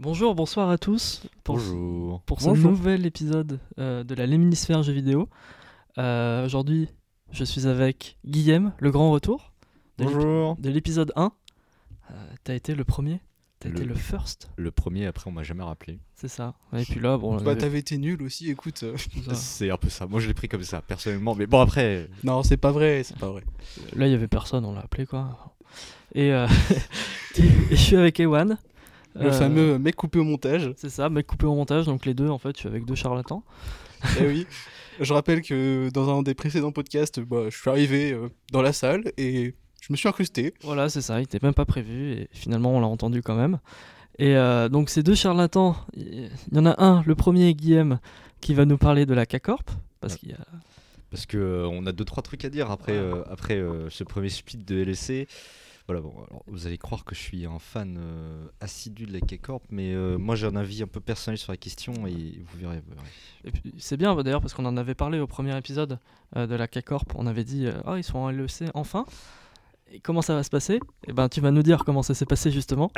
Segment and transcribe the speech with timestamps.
[0.00, 2.22] Bonjour, bonsoir à tous pour, Bonjour.
[2.22, 2.70] pour ce Bonjour.
[2.70, 5.28] nouvel épisode euh, de la Léminisphère jeux vidéo.
[5.98, 6.88] Euh, Aujourd'hui,
[7.32, 9.52] je suis avec Guillaume, le grand retour
[9.98, 10.56] de Bonjour.
[10.58, 11.32] de l'épisode 1.
[12.10, 13.20] Euh, T'as été le premier,
[13.58, 15.98] t'as été le first, Le premier, après, on m'a jamais rappelé.
[16.14, 16.54] c'est ça.
[16.74, 18.82] Et puis là, bon, Bah t'avais été nul aussi, écoute.
[19.34, 20.06] C'est un peu ça.
[20.06, 21.34] Moi, je l'ai pris comme ça, personnellement.
[21.34, 23.44] Mais bon, après, Non, c'est pas vrai, c'est pas vrai.
[23.94, 25.54] là il y avait personne, on l'a appelé quoi.
[26.14, 26.48] Et, euh,
[27.38, 28.56] et je suis avec Ewan.
[29.14, 30.72] Le Euh, fameux mec coupé au montage.
[30.76, 32.94] C'est ça, mec coupé au montage, donc les deux en fait, je suis avec deux
[32.94, 33.42] charlatans.
[34.20, 34.46] Eh oui.
[35.00, 38.74] Je rappelle que dans un des précédents podcasts, bah, je suis arrivé euh, dans la
[38.74, 40.52] salle et je me suis incrusté.
[40.62, 43.60] Voilà, c'est ça, il était même pas prévu et finalement on l'a entendu quand même.
[44.18, 47.98] Et euh, donc ces deux charlatans, il y en a un, le premier Guillaume,
[48.42, 50.44] qui va nous parler de la K-Corp, parce qu'il y a...
[51.10, 52.98] parce que euh, on a deux trois trucs à dire après, Ouais.
[52.98, 55.26] euh, après euh, ce premier split de LSC.
[55.90, 59.18] Voilà, bon, alors, vous allez croire que je suis un fan euh, assidu de la
[59.18, 62.60] K-Corp, mais euh, moi j'ai un avis un peu personnel sur la question et vous
[62.60, 62.80] verrez.
[62.86, 63.08] vous verrez.
[63.42, 65.98] Et puis, c'est bien d'ailleurs parce qu'on en avait parlé au premier épisode
[66.36, 69.04] euh, de la K-Corp, on avait dit euh, ah ils sont en LEC enfin.
[69.90, 70.78] Et comment ça va se passer?
[71.08, 72.92] Et ben tu vas nous dire comment ça s'est passé justement.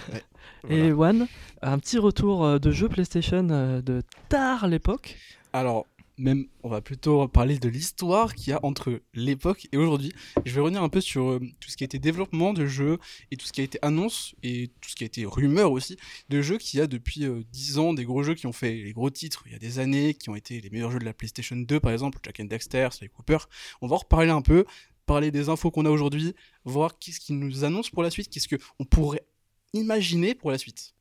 [0.68, 1.28] Et One,
[1.62, 5.18] un petit retour de jeu PlayStation de tard l'époque.
[5.52, 10.12] Alors, même, on va plutôt parler de l'histoire qu'il y a entre l'époque et aujourd'hui.
[10.44, 12.98] Je vais revenir un peu sur euh, tout ce qui a été développement de jeux
[13.30, 15.96] et tout ce qui a été annonce et tout ce qui a été rumeur aussi
[16.28, 18.74] de jeux qu'il y a depuis euh, 10 ans, des gros jeux qui ont fait
[18.74, 21.04] les gros titres il y a des années, qui ont été les meilleurs jeux de
[21.04, 23.38] la PlayStation 2 par exemple, Jack and Daxter, Sly Cooper.
[23.80, 24.64] On va en reparler un peu,
[25.06, 26.34] parler des infos qu'on a aujourd'hui,
[26.64, 29.26] voir qu'est-ce qu'ils nous annoncent pour la suite, qu'est-ce qu'on pourrait
[29.72, 30.94] imaginer pour la suite.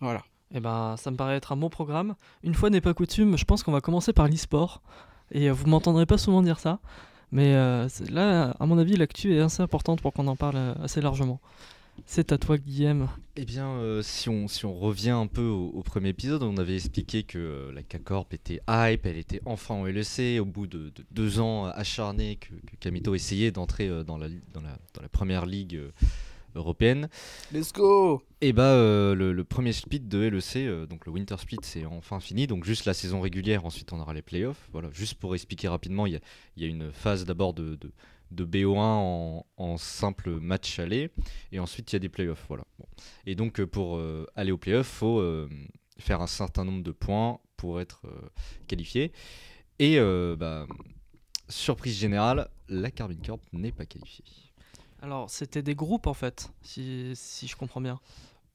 [0.00, 0.24] Voilà.
[0.54, 2.14] Eh ben, ça me paraît être un bon programme.
[2.42, 4.82] Une fois n'est pas coutume, je pense qu'on va commencer par l'e-sport.
[5.32, 6.80] Et euh, vous m'entendrez pas souvent dire ça.
[7.32, 10.74] Mais euh, là, à mon avis, l'actu est assez importante pour qu'on en parle euh,
[10.82, 11.40] assez largement.
[12.06, 13.08] C'est à toi, Guillaume.
[13.36, 16.76] Eh bien, si, on, si on revient un peu au, au premier épisode, on avait
[16.76, 21.04] expliqué que la K-Corp était hype, elle était enfin en LEC, au bout de, de
[21.10, 25.44] deux ans acharnés que, que Kamito essayait d'entrer dans, la, dans, la, dans la première
[25.44, 25.78] ligue
[26.54, 27.08] européenne.
[27.52, 31.36] Let's go Et bah, euh, le, le premier split de LEC, euh, donc le Winter
[31.38, 34.68] Split, c'est enfin fini, donc juste la saison régulière, ensuite on aura les playoffs.
[34.72, 36.20] Voilà, juste pour expliquer rapidement, il y a,
[36.56, 37.92] il y a une phase d'abord de, de,
[38.30, 41.10] de BO1 en, en simple match aller,
[41.52, 42.44] et ensuite il y a des playoffs.
[42.48, 42.64] Voilà.
[42.78, 42.86] Bon.
[43.26, 45.48] Et donc euh, pour euh, aller aux playoffs, il faut
[45.98, 48.02] faire un certain nombre de points pour être
[48.66, 49.12] qualifié.
[49.78, 49.98] Et
[50.38, 50.66] bah,
[51.48, 54.24] surprise générale, la Carbine Corp n'est pas qualifiée.
[55.02, 58.00] Alors, c'était des groupes en fait, si, si je comprends bien.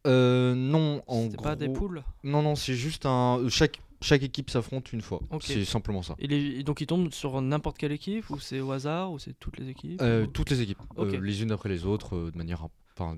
[0.08, 2.04] Euh, non, en C'était pas des gros- poules.
[2.24, 3.42] Non, non, c'est juste un.
[3.50, 5.20] Chaque, chaque équipe s'affronte une fois.
[5.42, 6.16] C'est simplement ça.
[6.20, 9.34] Et, les- donc, ils tombent sur n'importe quelle équipe ou c'est au hasard ou c'est
[9.40, 12.32] toutes les équipes Euh, ou- toutes les équipes, euh, les unes après les autres, euh,
[12.32, 12.68] de manière.
[12.96, 13.18] Enfin,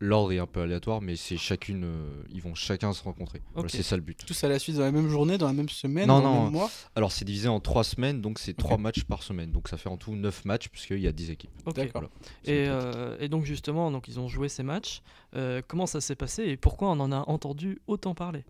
[0.00, 1.84] l'ordre est un peu aléatoire, mais c'est chacune.
[1.84, 3.42] euh, ils vont chacun se rencontrer.
[3.54, 4.24] Voilà, c'est ça le but.
[4.26, 6.36] Tous à la suite dans la même journée, dans la même semaine, Non, dans le
[6.36, 6.42] non.
[6.44, 9.50] même mois Alors, c'est divisé en trois semaines, donc c'est trois matchs par semaine.
[9.52, 11.50] Donc, ça fait en tout 9 matchs, puisqu'il y a 10 équipes.
[11.74, 12.02] D'accord.
[12.02, 12.08] Voilà.
[12.44, 15.02] Et, le euh, et donc justement, donc ils ont joué ces matchs.
[15.36, 18.44] Euh, comment ça s'est passé et pourquoi on en a entendu autant parler?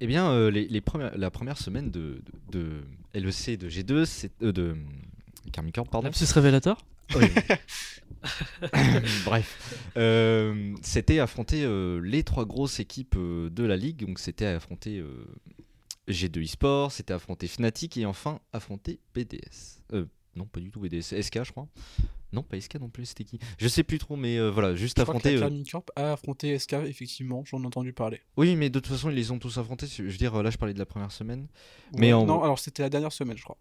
[0.00, 2.82] Eh bien, les, les premières, la première semaine de, de,
[3.14, 4.30] de LEC de G2, c'est.
[4.42, 4.76] de.
[5.52, 6.06] Carmine Corp, pardon.
[6.08, 6.78] Lapsus révélateur
[7.16, 7.26] Oui.
[9.24, 14.04] Bref, Euh, c'était affronter euh, les trois grosses équipes euh, de la ligue.
[14.06, 15.24] Donc c'était affronter euh,
[16.08, 19.80] G2 eSport, c'était affronter Fnatic et enfin affronter BDS.
[20.36, 21.66] Non, pas du tout BDS, SK je crois.
[22.30, 23.38] Non, pas SK non plus, c'était qui?
[23.58, 25.36] Je sais plus trop, mais voilà, juste Je crois que affronter.
[25.36, 28.20] euh, Carmine Corp a affronté SK, effectivement, j'en ai entendu parler.
[28.36, 29.86] Oui, mais de toute façon, ils les ont tous affrontés.
[29.86, 31.48] Je veux dire, là, je parlais de la première semaine.
[31.94, 33.56] Ouais, Mais en Non, alors c'était la dernière semaine, je crois.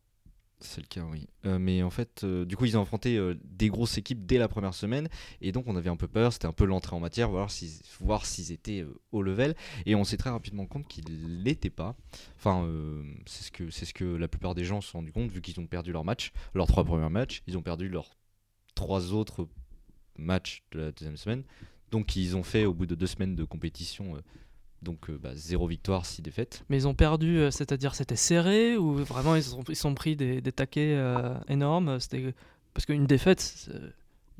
[0.59, 1.27] C'est le cas, oui.
[1.45, 4.39] Euh, mais en fait, euh, du coup, ils ont affronté euh, des grosses équipes dès
[4.39, 5.07] la première semaine.
[5.39, 6.33] Et donc, on avait un peu peur.
[6.33, 7.69] C'était un peu l'entrée en matière, voir s'ils,
[7.99, 9.55] voir étaient au level.
[9.85, 11.95] Et on s'est très rapidement compte qu'ils l'étaient pas.
[12.37, 12.67] Enfin,
[13.27, 15.41] c'est, ce que, c'est ce que la plupart des gens se sont rendus compte, vu
[15.41, 17.43] qu'ils ont perdu leur match, leurs trois premiers matchs.
[17.45, 18.17] Ils ont perdu leurs
[18.73, 19.47] trois autres
[20.17, 21.43] matchs de la deuxième semaine.
[21.91, 24.15] Donc, ils ont fait, au bout de deux semaines de compétition,
[24.81, 26.63] donc euh, bah, zéro victoire, six défaites.
[26.69, 30.15] Mais ils ont perdu, euh, c'est-à-dire c'était serré ou vraiment ils sont, ils sont pris
[30.15, 32.33] des, des taquets euh, énormes C'était
[32.73, 33.69] parce qu'une défaite,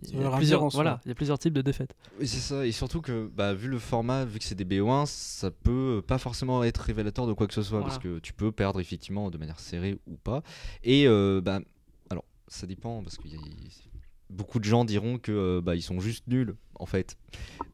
[0.03, 1.95] il y, a plusieurs, voilà, il y a plusieurs types de défaites.
[2.19, 2.67] Oui, c'est ça.
[2.67, 6.19] Et surtout que, bah, vu le format, vu que c'est des BO1, ça peut pas
[6.19, 7.81] forcément être révélateur de quoi que ce soit.
[7.81, 10.43] Parce que tu peux perdre effectivement de manière serrée ou pas.
[10.83, 11.61] Et, euh, bah,
[12.11, 13.01] alors, ça dépend.
[13.01, 13.39] Parce qu'il y a.
[14.29, 17.18] Beaucoup de gens diront que euh, bah, ils sont juste nuls en fait.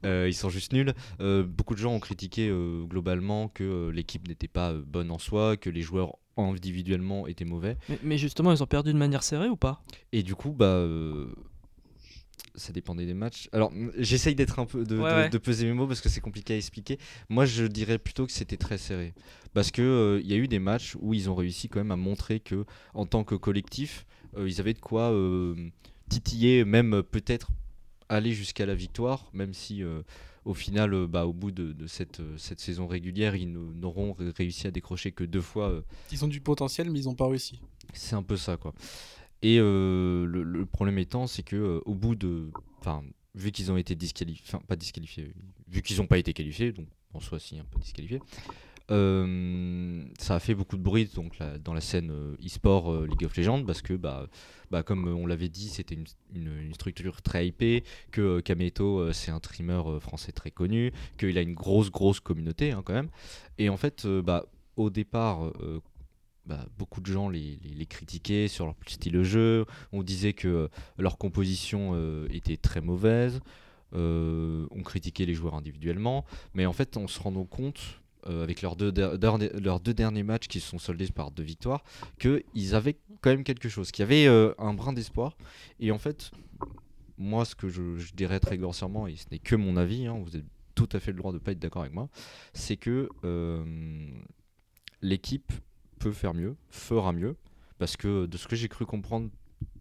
[0.05, 0.93] Euh, ils sont juste nuls.
[1.19, 2.49] Euh, beaucoup de gens ont critiqué
[2.87, 7.77] globalement que l'équipe n'était pas bonne en soi, que les joueurs individuellement étaient mauvais.
[7.89, 9.83] Mais, mais justement, ils ont perdu de manière serrée ou pas?
[10.11, 10.85] Et du coup, bah,
[12.55, 13.49] ça dépendait des matchs.
[13.51, 15.29] Alors, j'essaye d'être un peu de, Ouais, de- ouais.
[15.29, 16.97] de peser mes mots parce que c'est compliqué à expliquer.
[17.29, 19.13] Moi, je dirais plutôt que c'était très serré,
[19.53, 21.91] parce que euh, il y a eu des matchs où ils ont réussi quand même
[21.91, 24.05] à montrer que, en tant que collectif,
[24.37, 25.55] euh, ils avaient de quoi euh,
[26.09, 27.49] titiller, même euh, peut-être
[28.09, 29.83] aller jusqu'à la victoire, même si.
[29.83, 30.01] euh,
[30.45, 34.29] au final, euh, bah, au bout de, de cette, cette saison régulière, ils n'auront ré-
[34.35, 37.61] réussi à décrocher que deux fois Ils ont du potentiel, mais ils n'ont pas réussi.
[37.93, 38.73] c'est un peu ça, quoi.
[39.41, 42.49] Et euh, le, le problème étant, c'est que euh, au bout de,
[42.81, 45.31] enfin, vu qu'ils ont été disqualifiés, enfin pas disqualifiés,
[45.69, 48.19] vu qu'ils n'ont pas été qualifiés, donc en soi si un peu disqualifiés,
[48.93, 51.09] euh, ça a fait beaucoup de bruit
[51.63, 54.27] dans la scène euh, e-sport euh, League of Legends parce que bah,
[54.69, 55.95] bah comme on l'avait dit, c'était
[56.35, 61.53] une, structure très hypée, que Kameto c'est un streamer français très connu, qu'il a une
[61.53, 63.09] grosse grosse communauté hein, quand même.
[63.57, 64.45] Et en fait, bah
[64.75, 65.51] au départ,
[66.77, 69.65] beaucoup de gens les, les- critiquaient sur leur style de jeu.
[69.91, 73.39] On disait que leur composition était très mauvaise.
[73.93, 76.25] On critiquait les joueurs individuellement.
[76.55, 80.69] Mais en fait, on se rend compte, euh, avec leurs deux, derniers matchs qui se
[80.69, 81.83] sont soldés par deux victoires,
[82.19, 85.37] qu'ils avaient quand même quelque chose, qu'il y avait euh, un brin d'espoir.
[85.79, 86.31] Et en fait,
[87.17, 90.35] moi, ce que je, dirais très grossièrement, et ce n'est que mon avis, hein, vous
[90.35, 92.09] avez tout à fait le droit de ne pas être d'accord avec moi,
[92.53, 93.63] c'est que euh,
[95.01, 95.51] l'équipe
[95.99, 97.35] peut faire mieux, fera mieux,
[97.77, 99.29] parce que de ce que j'ai cru comprendre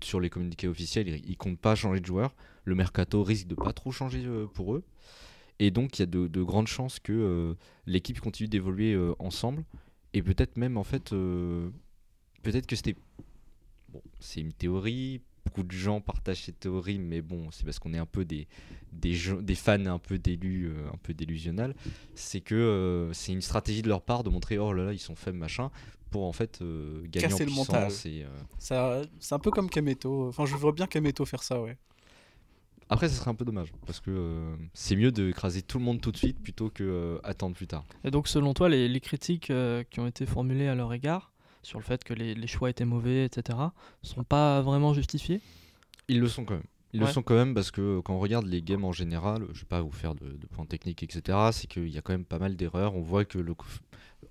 [0.03, 2.35] sur les communiqués officiels, ils, ils comptent pas changer de joueur.
[2.65, 4.25] Le mercato risque de pas trop changer
[4.55, 4.85] pour eux,
[5.65, 7.55] et donc il y a de, de grandes chances que euh,
[7.87, 9.65] l'équipe continue d'évoluer euh, ensemble,
[10.13, 11.71] et peut-être même en fait, euh,
[12.43, 12.97] peut-être que c'était
[13.93, 15.21] bon, c'est une théorie.
[15.45, 18.47] Beaucoup de gens partagent cette théorie, mais bon, c'est parce qu'on est un peu des,
[18.93, 21.75] des, gens- des fans un peu d'élus, euh, un peu délusionnels.
[22.15, 25.01] C'est que euh, c'est une stratégie de leur part de montrer oh là là, ils
[25.01, 25.71] sont faibles, machin,
[26.13, 28.07] pour en fait euh, gagner Casser en le puissance.
[28.07, 28.29] Et, euh,
[28.61, 30.29] Ça, c'est un peu comme Kameto.
[30.29, 31.77] Enfin, je vois bien Kameto faire ça, ouais.
[32.93, 36.01] Après, ce serait un peu dommage, parce que euh, c'est mieux d'écraser tout le monde
[36.01, 37.85] tout de suite plutôt que euh, attendre plus tard.
[38.05, 41.33] Et donc, selon toi, les, les critiques euh, qui ont été formulées à leur égard,
[41.63, 43.59] sur le fait que les, les choix étaient mauvais, etc.,
[44.03, 45.41] sont pas vraiment justifiées?
[46.09, 46.65] Ils le sont quand même.
[46.93, 47.07] Ils Ouais.
[47.07, 49.67] le sont quand même parce que quand on regarde les games en général, je vais
[49.67, 52.39] pas vous faire de, de points techniques, etc., c'est qu'il y a quand même pas
[52.39, 52.95] mal d'erreurs.
[52.95, 53.55] On voit que le.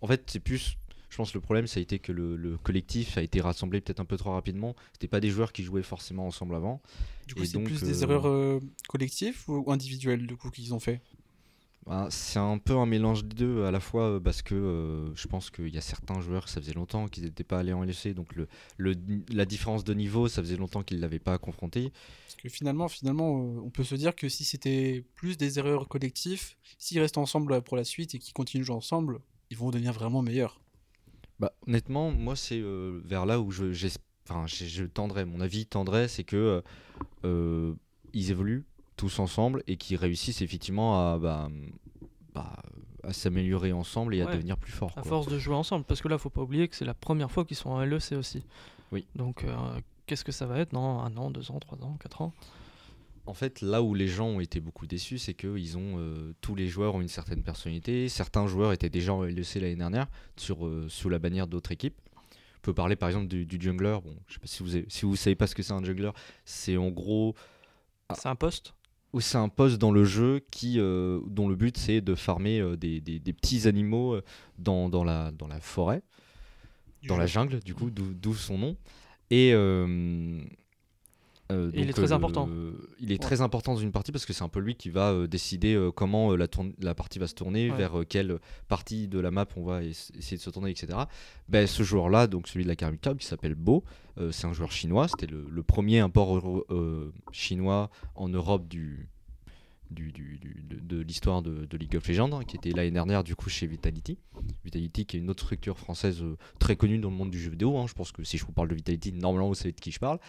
[0.01, 0.77] En fait, c'est plus.
[1.11, 3.81] Je pense que le problème, ça a été que le, le collectif a été rassemblé
[3.81, 4.75] peut-être un peu trop rapidement.
[4.93, 6.81] C'était pas des joueurs qui jouaient forcément ensemble avant.
[7.27, 10.79] Du coup, c'est plus des euh, erreurs euh, collectives ou individuelles, du coup, qu'ils ont
[10.79, 11.01] fait?
[11.87, 15.15] Ben, c'est un peu un mélange des deux à la fois euh, parce que euh,
[15.15, 17.83] je pense qu'il y a certains joueurs, ça faisait longtemps qu'ils n'étaient pas allés en
[17.83, 18.47] LEC, donc le,
[18.77, 18.95] le-
[19.33, 21.91] la différence de niveau, ça faisait longtemps qu'ils ne l'avaient pas confronté.
[22.27, 25.87] Parce que finalement, finalement euh, on peut se dire que si c'était plus des erreurs
[25.87, 29.19] collectives, s'ils restent ensemble pour la suite et qu'ils continuent de jouer ensemble,
[29.49, 30.61] ils vont devenir vraiment meilleurs.
[31.41, 33.65] Bah, honnêtement, moi, c'est euh, vers là où je,
[34.29, 35.25] enfin, je, je tendrais.
[35.25, 36.61] Mon avis tendrait, c'est que euh,
[37.25, 37.73] euh,
[38.13, 38.63] ils évoluent
[38.95, 41.49] tous ensemble et qu'ils réussissent effectivement à, bah,
[42.35, 42.61] bah,
[43.03, 44.91] à s'améliorer ensemble et à devenir plus forts.
[44.91, 45.09] À quoi.
[45.09, 45.83] force de jouer ensemble.
[45.83, 48.11] Parce que là, faut pas oublier que c'est la première fois qu'ils sont en LEC
[48.11, 48.43] aussi.
[48.91, 49.07] Oui.
[49.15, 49.55] Donc, euh,
[50.05, 50.73] qu'est-ce que ça va être?
[50.73, 52.33] Dans un an, deux ans, trois ans, quatre ans?
[53.27, 56.33] En fait, là où les gens ont été beaucoup déçus, c'est que ils ont euh,
[56.41, 58.09] tous les joueurs ont une certaine personnalité.
[58.09, 60.07] Certains joueurs étaient déjà en LEC l'année dernière
[60.37, 61.95] sur, euh, sous la bannière d'autres équipes.
[62.25, 63.97] On peut parler par exemple du, du jungler.
[64.03, 65.83] Bon, je sais pas si vous avez- si vous savez pas ce que c'est un
[65.83, 66.11] jungler,
[66.45, 67.35] c'est en gros
[68.09, 68.15] Ah.
[68.17, 68.73] C'est un poste?
[69.13, 72.59] Où c'est un poste dans le jeu qui, euh, dont le but c'est de farmer
[72.59, 74.19] euh, des, des- des petits animaux
[74.57, 76.01] dans, dans, la, dans la forêt,
[77.07, 78.77] dans la jungle, du coup, d'où d'où son nom.
[79.31, 80.41] Et, euh,
[81.51, 82.49] euh, il est très euh, important.
[82.99, 83.17] Il est Ouais.
[83.19, 85.77] très important dans une partie parce que c'est un peu lui qui va euh, décider
[85.95, 86.47] comment la,
[86.95, 87.77] partie va se tourner, Ouais.
[87.77, 90.97] vers quelle partie de la map on va es- essayer de se tourner, etc.
[91.49, 93.83] Ben, ce joueur-là, donc celui de la Karmic Cup, qui s'appelle Bo,
[94.31, 95.07] c'est un joueur chinois.
[95.07, 96.63] C'était le, le premier import
[97.31, 99.07] chinois en Europe du,
[99.91, 102.91] du, du- du- de, de l'histoire de, de League of Legends, hein, qui était l'année
[102.91, 104.17] dernière du coup chez Vitality.
[104.63, 107.51] Vitality qui est une autre structure française euh, très connue dans le monde du jeu
[107.51, 107.77] vidéo.
[107.77, 107.85] hein.
[107.87, 109.99] Je pense que si je vous parle de Vitality, normalement vous savez de qui je
[109.99, 110.19] parle.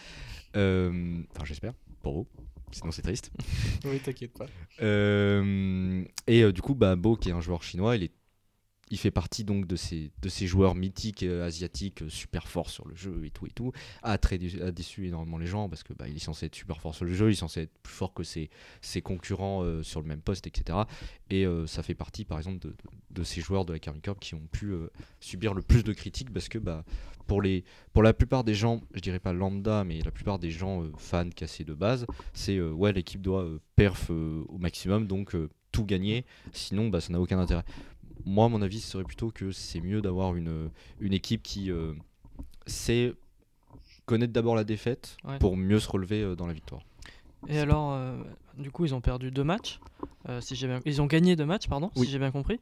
[0.55, 2.27] Euh, Enfin j'espère, pour vous.
[2.71, 3.31] Sinon c'est triste.
[3.85, 4.45] Oui, t'inquiète pas.
[4.81, 8.11] Euh, et du coup, bah, Bo, qui est un joueur chinois, il, est,
[8.89, 12.69] il fait partie donc de ces, de ces joueurs mythiques euh, asiatiques euh, super forts
[12.69, 13.71] sur le jeu et tout et tout.
[14.03, 16.55] A, très dé- a déçu énormément les gens parce que bah, il est censé être
[16.55, 18.49] super fort sur le jeu, il est censé être plus fort que ses,
[19.03, 20.79] concurrents euh, sur le même poste, etc.
[21.29, 22.59] Et ça fait partie, par exemple,
[23.09, 24.75] de, ces joueurs de la Carmi Cup qui ont pu
[25.19, 26.85] subir le plus de critiques parce que bah,
[27.25, 30.51] pour, les, pour la plupart des gens, je dirais pas lambda, mais la plupart des
[30.51, 35.35] gens fans cassés de base, c'est ouais l'équipe doit perf au maximum donc
[35.71, 37.65] tout gagner sinon bah, ça n'a aucun intérêt
[38.25, 41.93] moi mon avis ce serait plutôt que c'est mieux d'avoir une, une équipe qui euh,
[42.67, 43.13] sait
[44.05, 45.39] connaître d'abord la défaite Ouais.
[45.39, 46.81] pour mieux se relever euh, dans la victoire
[47.47, 48.21] Et alors, euh,
[48.57, 49.79] du coup, ils ont perdu deux matchs.
[50.41, 50.79] si j'ai bien...
[50.85, 52.05] Ils ont gagné deux matchs, pardon, Oui.
[52.05, 52.59] si j'ai bien compris.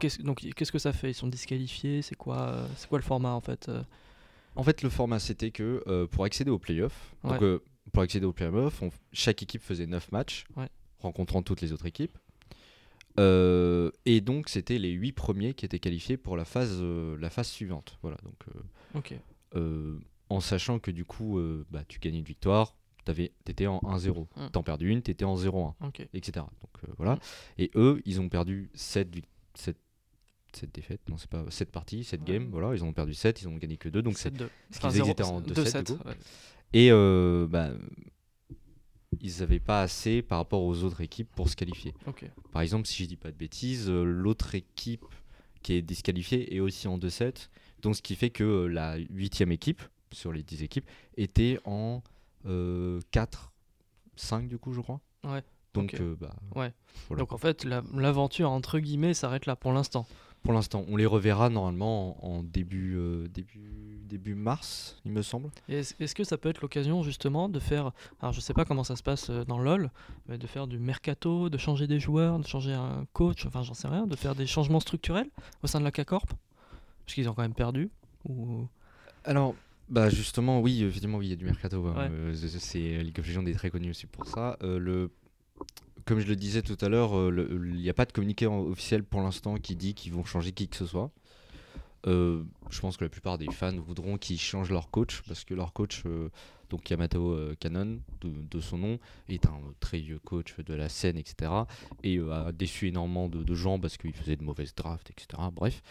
[0.00, 0.22] Qu'est-ce...
[0.22, 1.10] Donc, qu'est-ce que ça fait?
[1.10, 3.70] Ils sont disqualifiés C'est quoi, c'est quoi le format en fait
[4.56, 7.38] En fait, le format, c'était que pour accéder aux playoffs, Ouais.
[7.92, 10.68] pour accéder aux playoffs, on- chaque équipe faisait 9 matchs, Ouais.
[11.00, 12.16] rencontrant toutes les autres équipes.
[13.20, 17.30] Euh, et donc, c'était les 8 premiers qui étaient qualifiés pour la phase, euh, la
[17.30, 17.98] phase suivante.
[18.02, 19.14] Voilà, donc, euh, Ok.
[19.56, 19.98] euh,
[20.30, 21.38] en sachant que du coup,
[21.70, 23.12] bah, tu gagnais une victoire, tu
[23.46, 24.28] étais en 1-0.
[24.36, 24.48] Mm.
[24.52, 26.06] T'en perdu une, tu étais en 0-1, Ok.
[26.14, 26.46] etc.
[26.62, 27.18] Donc, voilà.
[27.58, 29.08] Et eux, ils ont perdu 7,
[29.54, 29.76] 7,
[30.72, 32.26] défaites, non, c'est pas 7 parties, 7 Ouais.
[32.26, 32.48] games.
[32.50, 34.00] Voilà, ils ont perdu 7, ils ont gagné que 2.
[34.02, 34.48] Donc, c'est 7-2.
[34.70, 35.86] ce qu'ils étaient en 2 2-7, 2-7.
[35.86, 36.08] du coup.
[36.08, 36.14] ouais.
[36.72, 36.90] Et
[37.48, 37.72] bah,
[39.20, 41.94] ils n'avaient pas assez par rapport aux autres équipes pour se qualifier.
[42.52, 45.04] Par exemple, si je dis pas de bêtises, euh, l'autre équipe
[45.62, 47.48] qui est disqualifiée est aussi en 2-7.
[47.82, 52.02] Donc ce qui fait que euh, la huitième équipe, sur les 10 équipes, était en
[53.10, 53.52] 4,
[54.16, 55.00] 5 du coup, je crois.
[55.24, 55.42] Ouais,
[55.74, 56.72] Donc euh, bah, Ouais.
[57.08, 57.20] Voilà.
[57.22, 60.06] Donc en fait, la- l'aventure entre guillemets s'arrête là pour l'instant.
[60.42, 65.22] Pour l'instant, on les reverra normalement en, en début, euh, début, début mars, il me
[65.22, 65.50] semble.
[65.68, 68.96] Est-ce que ça peut être l'occasion justement de faire, alors je sais pas comment ça
[68.96, 69.90] se passe euh, dans LoL,
[70.28, 73.74] mais de faire du mercato, de changer des joueurs, de changer un coach, enfin j'en
[73.74, 75.30] sais rien, de faire des changements structurels
[75.62, 76.32] au sein de la K-Corp?
[77.04, 77.90] Parce qu'ils ont quand même perdu.
[78.28, 78.66] Ou...
[79.24, 79.54] Alors,
[79.88, 81.86] bah justement, oui, effectivement, oui, il y a du mercato.
[81.86, 81.94] hein.
[81.96, 82.08] Ouais.
[82.10, 84.56] Euh, c'est League of Legends est très connu aussi pour ça.
[84.62, 85.10] Euh, le,
[86.04, 89.04] comme je le disais tout à l'heure, euh, il n'y a pas de communiqué officiel
[89.04, 91.10] pour l'instant qui dit qu'ils vont changer qui que ce soit.
[92.06, 92.42] Euh,
[92.72, 95.72] je pense que la plupart des fans voudront qu'ils changent leur coach parce que leur
[95.72, 96.30] coach, euh,
[96.70, 97.54] donc Yamato euh,
[98.22, 101.52] de, son nom, est un très vieux coach de la scène, etc.
[102.02, 105.42] Et euh, a déçu énormément de, gens parce qu'il faisait de mauvaises drafts, etc.
[105.52, 105.82] Bref,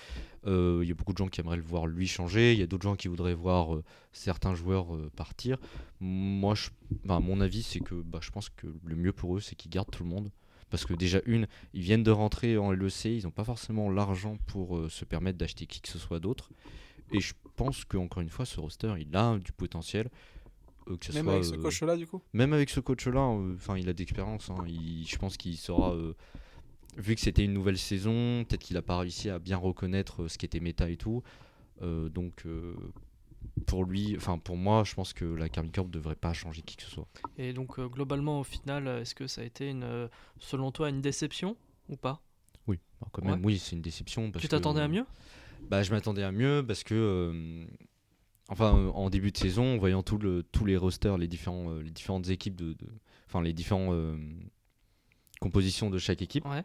[0.47, 2.53] il y a beaucoup de gens qui aimeraient le voir lui changer.
[2.53, 3.77] Il y a d'autres gens qui voudraient voir
[4.11, 5.57] certains joueurs partir.
[5.99, 6.55] Moi,
[7.05, 9.91] mon avis, c'est que bah, je pense que le mieux pour eux, c'est qu'ils gardent
[9.91, 10.31] tout le monde.
[10.71, 14.37] Parce que déjà, une, ils viennent de rentrer en LEC, ils n'ont pas forcément l'argent
[14.47, 16.51] pour euh, se permettre d'acheter qui que ce soit d'autre.
[17.11, 20.09] Et je pense qu'encore une fois, ce roster, il a du potentiel.
[20.89, 22.21] euh, que ce Même soit, avec ce euh, coach-là, du coup?
[22.33, 24.49] même avec ce coach-là, euh, enfin, il a d'expérience.
[24.51, 25.93] hein, je pense qu'il saura.
[25.95, 26.15] euh,
[26.97, 30.27] vu que c'était une nouvelle saison, peut-être qu'il n'a pas réussi à bien reconnaître euh,
[30.29, 31.23] ce qui était méta et tout.
[31.83, 32.75] Euh, donc, euh,
[33.65, 36.75] pour lui, enfin, pour moi, je pense que la Carmine Corp devrait pas changer qui
[36.75, 37.07] que ce soit.
[37.37, 40.07] Et donc euh, globalement au final, euh, est-ce que ça a été une, euh,
[40.39, 41.55] selon toi une déception
[41.89, 42.21] ou pas?
[42.67, 44.31] Oui, alors quand même, oui, c'est une déception.
[44.31, 45.05] Parce Tu t'attendais à mieux?
[45.69, 47.65] Bah, je m'attendais à mieux parce que, euh,
[48.49, 51.75] enfin, euh, en début de saison, en voyant tout le, tous les rosters, les, différents,
[51.75, 52.75] les différentes équipes, de,
[53.27, 54.19] enfin, les différentes
[55.39, 56.63] compositions de chaque équipe, Ouais.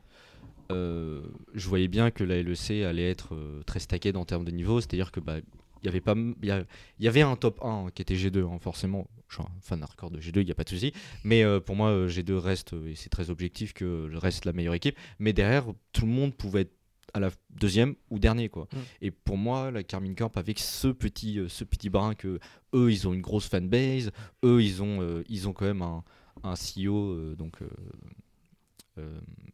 [0.71, 5.13] je voyais bien que la LEC allait être très stackée en termes de niveau, c'est-à-dire
[5.13, 5.37] que bah,
[5.87, 6.67] il y avait pas il
[6.99, 9.09] y, avait un top 1 qui était G2 hein, forcément.
[9.29, 10.93] Je suis un fan hardcore de G2 il n'y a pas de souci.
[11.23, 14.53] Mais euh, pour moi euh, G2 reste euh, et c'est très objectif que reste la
[14.53, 14.97] meilleure équipe.
[15.21, 16.73] Mais derrière tout le monde pouvait être
[17.15, 18.69] à la deuxième ou dernier quoi.
[18.73, 18.77] Mm.
[19.03, 22.41] et pour moi la Carmine Corp avec ce petit ce petit brin que
[22.75, 24.11] eux ils ont une grosse fanbase
[24.45, 26.03] eux ils ont euh, ils ont quand même un,
[26.43, 27.61] un CEO euh, donc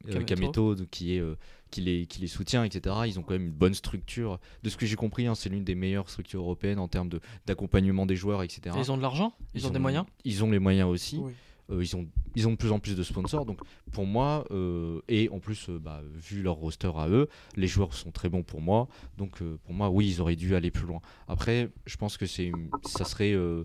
[0.06, 0.24] Kameto.
[0.24, 1.36] Kameto, donc, qui est euh,
[1.70, 2.94] qui les, qui les soutient, etc.
[3.06, 4.38] Ils ont quand même une bonne structure.
[4.62, 7.20] De ce que j'ai compris, hein, c'est l'une des meilleures structures européennes en termes de-
[7.46, 8.76] d'accompagnement des joueurs, etc.
[8.76, 9.32] Et Ils ont de l'argent?
[9.54, 10.04] Ils, ont des moyens?
[10.24, 11.18] Ils ont les moyens aussi.
[11.18, 11.32] Oui.
[11.70, 13.46] Euh, ils, ont, ils ont de plus en plus de sponsors.
[13.46, 13.60] Donc
[13.92, 17.94] pour moi, euh, et en plus, euh, bah, vu leur roster à eux, les joueurs
[17.94, 18.88] sont très bons pour moi.
[19.16, 21.00] Donc euh, pour moi, oui, ils auraient dû aller plus loin.
[21.28, 22.50] Après, je pense que c'est
[22.84, 23.64] ça serait euh,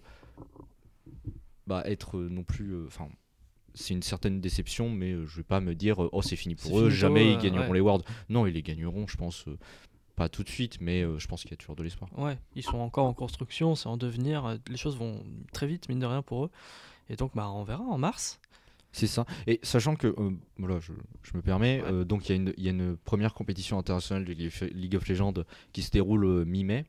[1.65, 2.71] bah, être euh, non plus.
[2.73, 3.09] euh, Enfin.
[3.77, 6.55] C'est une certaine déception, mais euh, je vais pas me dire euh, oh c'est fini
[6.55, 7.73] pour eux, jamais ils gagneront ouais.
[7.75, 8.03] les Worlds.
[8.29, 9.57] Non, ils les gagneront, je pense, euh,
[10.15, 12.09] pas tout de suite, mais je pense qu'il y a toujours de l'espoir.
[12.17, 15.99] Ouais, ils sont encore en construction, c'est en devenir, les choses vont très vite, mine
[15.99, 16.49] de rien pour eux.
[17.09, 18.39] Et donc bah, on verra en mars.
[18.93, 19.25] C'est ça.
[19.45, 20.91] Et sachant que, euh, voilà, je,
[21.21, 21.91] je me permets, Ouais.
[21.91, 24.95] euh, donc il y, a une- il y a une première compétition internationale de League
[24.95, 25.33] of Legends
[25.71, 26.85] qui se déroule euh, mi-mai,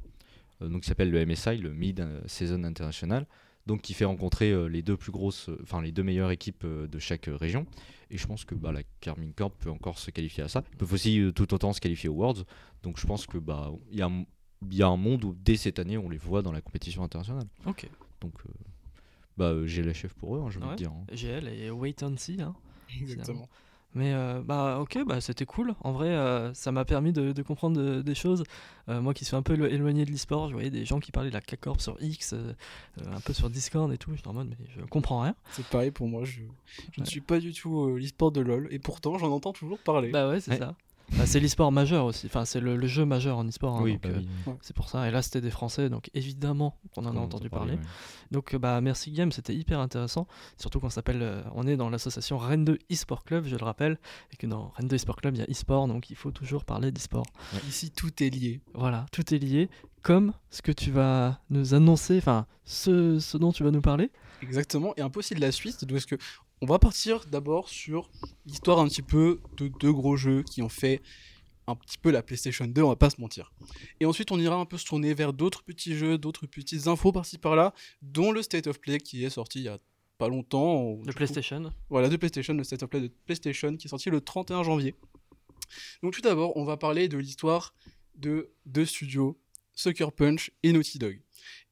[0.63, 3.27] donc qui s'appelle le MSI, le Mid Season International,
[3.69, 6.65] donc qui fait rencontrer euh, les deux plus grosses, euh, enfin les deux meilleures équipes
[6.65, 7.67] euh, de chaque euh, région.
[8.11, 10.65] Et je pense que bah, la Carmine Corp peut encore se qualifier à ça.
[10.73, 12.45] Ils peuvent aussi euh, tout autant se qualifier aux Worlds.
[12.83, 14.25] Donc je pense que bah il y a, un-
[14.71, 17.05] il y a un monde où dès cette année on les voit dans la compétition
[17.05, 17.47] internationale.
[17.67, 17.87] Ok.
[18.23, 18.51] Donc euh,
[19.37, 20.71] bah euh, j'ai la chef pour eux, hein, je Ouais.
[20.73, 20.91] te dire.
[20.91, 21.05] hein.
[21.13, 22.41] GL et wait and see.
[22.41, 22.55] Hein.
[23.01, 23.49] Exactement.
[23.95, 25.75] Mais euh, bah ok, bah c'était cool.
[25.81, 28.45] En vrai, euh, ça m'a permis de, de comprendre de- des choses.
[28.89, 31.11] Euh, moi qui suis un peu élo- éloigné de l'e-sport, je voyais des gens qui
[31.11, 32.35] parlaient de la K-Corp sur X,
[33.07, 34.15] un peu sur Discord et tout.
[34.15, 35.35] J'étais en mode, mais je comprends rien.
[35.53, 36.25] C'est pareil pour moi.
[36.25, 36.41] Je,
[36.93, 39.79] je ne suis pas du tout euh, l'e-sport de LoL et pourtant j'en entends toujours
[39.79, 40.11] parler.
[40.11, 40.59] Bah ouais, c'est Ouais.
[40.59, 40.75] ça.
[41.17, 43.77] Bah, c'est l'e-sport majeur aussi, enfin c'est le, le jeu majeur en e-sport.
[43.79, 44.53] hein, oui, donc, bah euh, oui.
[44.61, 45.09] C'est pour ça.
[45.09, 47.73] Et là, c'était des Français, donc évidemment qu'on en a On entendu entend parler.
[47.75, 47.81] ouais.
[48.31, 50.27] Donc, bah, merci Game, c'était hyper intéressant.
[50.59, 53.99] Surtout qu'on s'appelle, euh, on est dans l'association Rennes 2 e-sport club, je le rappelle,
[54.33, 56.65] et que dans Rennes 2 e-sport club, il y a e-sport, donc il faut toujours
[56.67, 57.25] parler d'e-sport.
[57.67, 58.61] Ici, tout est lié.
[58.75, 59.71] Voilà, tout est lié,
[60.03, 64.11] comme ce que tu vas nous annoncer, enfin, ce, ce dont tu vas nous parler.
[64.43, 66.17] Exactement, et un peu aussi de la suite, parce que
[66.61, 68.11] on va partir d'abord sur
[68.47, 71.01] l'histoire un petit peu de deux gros jeux qui ont fait
[71.67, 73.53] un petit peu la PlayStation 2, on va pas se mentir.
[74.01, 77.13] Et ensuite, on ira un peu se tourner vers d'autres petits jeux, d'autres petites infos
[77.13, 79.79] par-ci par-là, dont le State of Play qui est sorti il y a
[80.17, 80.95] pas longtemps.
[80.97, 81.17] De coup.
[81.17, 81.71] PlayStation.
[81.91, 84.95] Voilà, de PlayStation, le State of Play de PlayStation qui est sorti le 31 janvier.
[86.03, 87.75] Donc tout d'abord, on va parler de l'histoire
[88.15, 89.39] de deux studios,
[89.75, 91.21] Sucker Punch et Naughty Dog.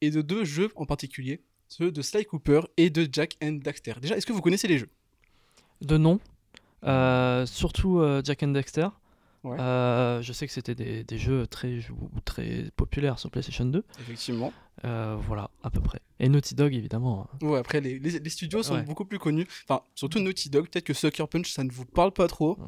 [0.02, 3.94] Et de deux jeux en particulier, ceux de Sly Cooper et de Jack and Daxter.
[4.00, 4.88] Déjà, est-ce que vous connaissez les jeux?
[5.82, 6.20] De nom,
[6.84, 8.52] euh, surtout euh, Jack and.
[9.44, 9.60] Ouais.
[9.60, 11.78] Euh, je sais que c'était des, des jeux très,
[12.76, 13.84] populaires sur PlayStation 2.
[14.00, 14.52] Effectivement.
[14.82, 16.00] Voilà, à peu près.
[16.18, 17.28] Et Naughty Dog, évidemment.
[17.42, 17.46] hein.
[17.46, 18.82] Ouais, après, les, les- les studios sont Ouais.
[18.82, 19.46] beaucoup plus connus.
[19.68, 22.58] Enfin, surtout Naughty Dog, peut-être que Sucker Punch, ça ne vous parle pas trop.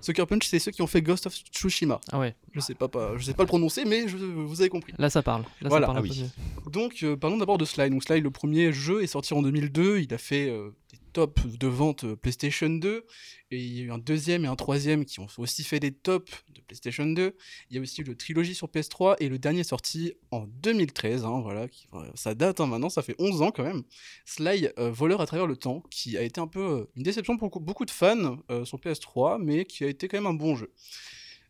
[0.00, 2.00] Sucker Punch, c'est ceux qui ont fait Ghost of Tsushima.
[2.12, 4.70] Ah ouais, Je sais pas, pas, je sais pas le prononcer, mais je- vous avez
[4.70, 4.92] compris.
[4.98, 5.42] là ça parle.
[5.60, 5.86] Là Voilà.
[5.88, 6.24] ça parle Ah oui.
[6.70, 7.90] Donc, euh, parlons d'abord de Sly.
[7.90, 9.98] Donc, Sly, le premier jeu est sorti en 2002.
[10.00, 13.04] Il a fait euh, des tops de vente euh, PlayStation 2.
[13.50, 15.92] Et il y a eu un deuxième et un troisième qui ont aussi fait des
[15.92, 17.36] tops de PlayStation 2.
[17.70, 19.16] Il y a aussi le trilogie sur PS3.
[19.20, 21.24] Et le dernier sorti en 2013.
[21.24, 23.82] hein, voilà, qui- euh, ça date hein, maintenant, ça fait 11 ans quand même.
[24.24, 27.48] Sly, euh, voleur à travers le temps, qui a été un peu une déception pour
[27.60, 30.70] beaucoup- de fans sur PS3, mais qui a été quand même un bon jeu.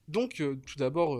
[0.08, 0.34] Donc,
[0.66, 1.18] tout d'abord.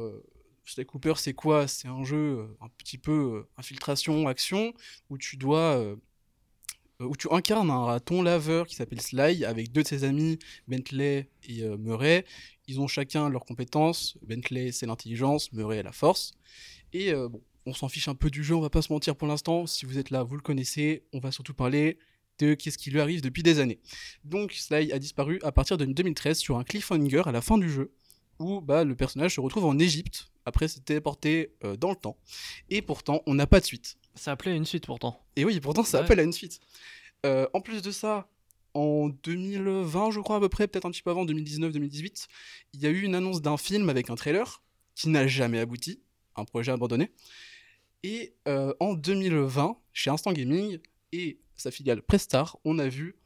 [0.65, 1.67] Sly Cooper, c'est quoi?
[1.67, 4.73] C'est un jeu un petit peu infiltration, action,
[5.09, 5.97] où tu dois.
[7.01, 10.39] Euh, où tu incarnes un raton laveur qui s'appelle Sly avec deux de ses amis,
[10.69, 12.25] Bentley et euh, Murray.
[12.67, 14.17] Ils ont chacun leurs compétences.
[14.23, 16.33] Bentley, c'est l'intelligence, Murray, la force.
[16.93, 19.17] Et euh, bon, on s'en fiche un peu du jeu, on va pas se mentir
[19.17, 19.67] pour l'instant.
[19.67, 21.05] Si vous êtes là, vous le connaissez.
[21.13, 21.99] On va surtout parler
[22.39, 23.81] de qu'est-ce qui lui arrive depuis des années.
[24.25, 27.71] Donc, Sly a disparu à partir de 2013 sur un cliffhanger à la fin du
[27.71, 27.93] jeu
[28.39, 32.17] où bah, le personnage se retrouve en Égypte après s'être téléporté dans le temps.
[32.71, 33.99] Et pourtant, on n'a pas de suite.
[34.21, 35.19] Ça appelait une suite pourtant.
[35.37, 36.05] Et oui, pourtant, ça Ouais.
[36.05, 36.61] appelle à une suite.
[37.25, 38.29] Euh, en plus de ça,
[38.75, 42.27] en 2020, je crois à peu près, peut-être un petit peu avant, 2019-2018,
[42.75, 44.63] il y a eu une annonce d'un film avec un trailer
[44.95, 46.03] qui n'a jamais abouti,
[46.37, 47.11] un projet abandonné.
[48.03, 50.79] Et euh, en 2020, chez Instant Gaming
[51.13, 53.17] et sa filiale Prestar, on a vu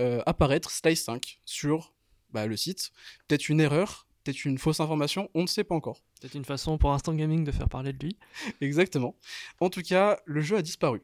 [0.00, 1.92] euh, apparaître Slice 5 sur
[2.32, 2.90] bah, le site.
[3.28, 6.02] Peut-être une erreur, peut-être une fausse information, on ne sait pas encore.
[6.20, 8.16] C'est une façon pour Instant Gaming de faire parler de lui.
[8.60, 9.16] Exactement.
[9.60, 11.02] En tout cas, le jeu a disparu.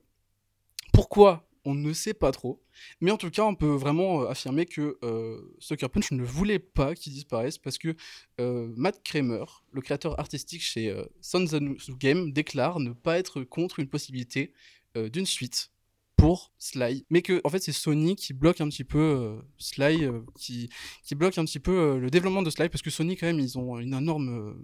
[0.92, 1.48] Pourquoi?
[1.64, 2.62] On ne sait pas trop.
[3.00, 6.60] Mais en tout cas, on peut vraiment euh, affirmer que euh, Sucker Punch ne voulait
[6.60, 7.96] pas qu'il disparaisse parce que
[8.40, 13.42] euh, Matt Kramer, le créateur artistique chez euh, Sons of Game, déclare ne pas être
[13.42, 14.52] contre une possibilité
[14.96, 15.72] euh, d'une suite
[16.16, 20.04] pour Sly, mais que en fait c'est Sony qui bloque un petit peu euh, Sly,
[20.04, 20.70] euh, qui,
[21.04, 23.38] qui bloque un petit peu euh, le développement de Sly parce que Sony quand même
[23.38, 24.62] ils ont une énorme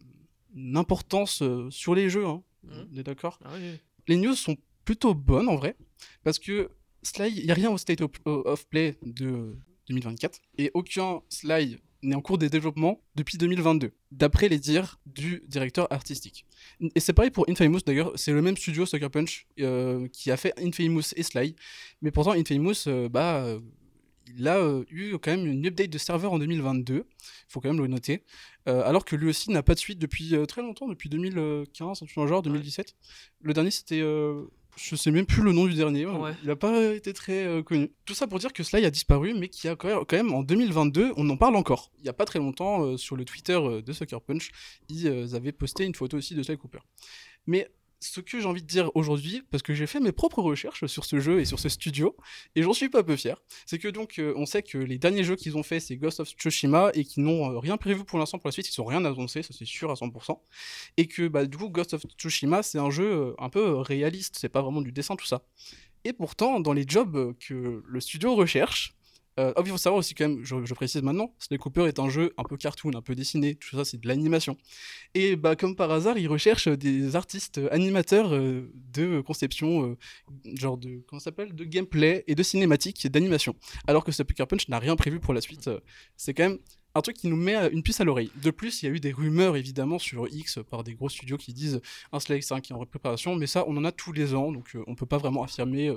[0.54, 2.42] une importance sur les jeux, hein.
[2.64, 2.88] Mhm.
[2.92, 3.38] on est d'accord?
[3.44, 3.78] Ah oui.
[4.08, 5.76] les news sont plutôt bonnes en vrai,
[6.24, 6.70] parce que
[7.02, 9.56] Sly, il n'y a rien au State of, of Play de
[9.88, 15.42] 2024, et aucun Sly n'est en cours de développement depuis 2022, d'après les dires du
[15.46, 16.46] directeur artistique.
[16.94, 20.36] Et c'est pareil pour Infamous d'ailleurs, c'est le même studio Sucker Punch euh, qui a
[20.36, 21.54] fait Infamous et Sly,
[22.00, 23.60] mais pourtant Infamous, euh, bah, euh,
[24.36, 27.04] il a eu quand même une update de serveur en 2022, il
[27.48, 28.22] faut quand même le noter,
[28.66, 32.16] alors que lui aussi n'a pas de suite depuis très longtemps, depuis 2015, un truc
[32.16, 32.94] dans le genre, 2017.
[33.42, 34.00] Le dernier c'était...
[34.76, 36.32] je sais même plus le nom du dernier, Ouais.
[36.42, 37.90] il n'a pas été très euh, connu.
[38.04, 41.12] Tout ça pour dire que Sly a disparu, mais qui a quand même, en 2022,
[41.16, 41.90] on en parle encore.
[41.98, 44.50] Il n'y a pas très longtemps, euh, sur le Twitter euh, de Sucker Punch,
[44.88, 46.78] ils avaient posté une photo aussi de Sly Cooper.
[47.46, 47.68] Mais
[48.02, 51.04] ce que j'ai envie de dire aujourd'hui, parce que j'ai fait mes propres recherches sur
[51.04, 52.16] ce jeu et sur ce studio,
[52.56, 55.24] et j'en suis pas peu fier, c'est que donc euh, on sait que les derniers
[55.24, 58.18] jeux qu'ils ont fait c'est Ghost of Tsushima et qu'ils n'ont euh, rien prévu pour
[58.18, 60.38] l'instant pour la suite, ils n'ont rien annoncé, ça c'est sûr à 100%,
[60.96, 64.36] et que bah, du coup Ghost of Tsushima c'est un jeu euh, un peu réaliste,
[64.40, 65.42] c'est pas vraiment du dessin tout ça.
[66.04, 68.96] Et pourtant, dans les jobs que le studio recherche,
[69.40, 72.10] euh, oh, il faut savoir aussi quand même, je, précise maintenant, Sly Cooper est un
[72.10, 74.58] jeu un peu cartoon, un peu dessiné, tout ça c'est de l'animation.
[75.14, 79.96] Et bah comme par hasard, ils recherchent des artistes animateurs euh, de conception, euh,
[80.54, 83.56] genre de comment s'appelle, de gameplay et de cinématique et d'animation.
[83.86, 85.70] Alors que Sucker Punch n'a rien prévu pour la suite.
[86.16, 86.58] C'est quand même
[86.94, 88.30] un truc qui nous met une puce à l'oreille.
[88.42, 91.38] De plus, il y a eu des rumeurs évidemment sur X par des gros studios
[91.38, 91.80] qui disent
[92.12, 94.52] un Slay 5 qui est en préparation, mais ça on en a tous les ans,
[94.52, 95.90] donc on peut pas vraiment affirmer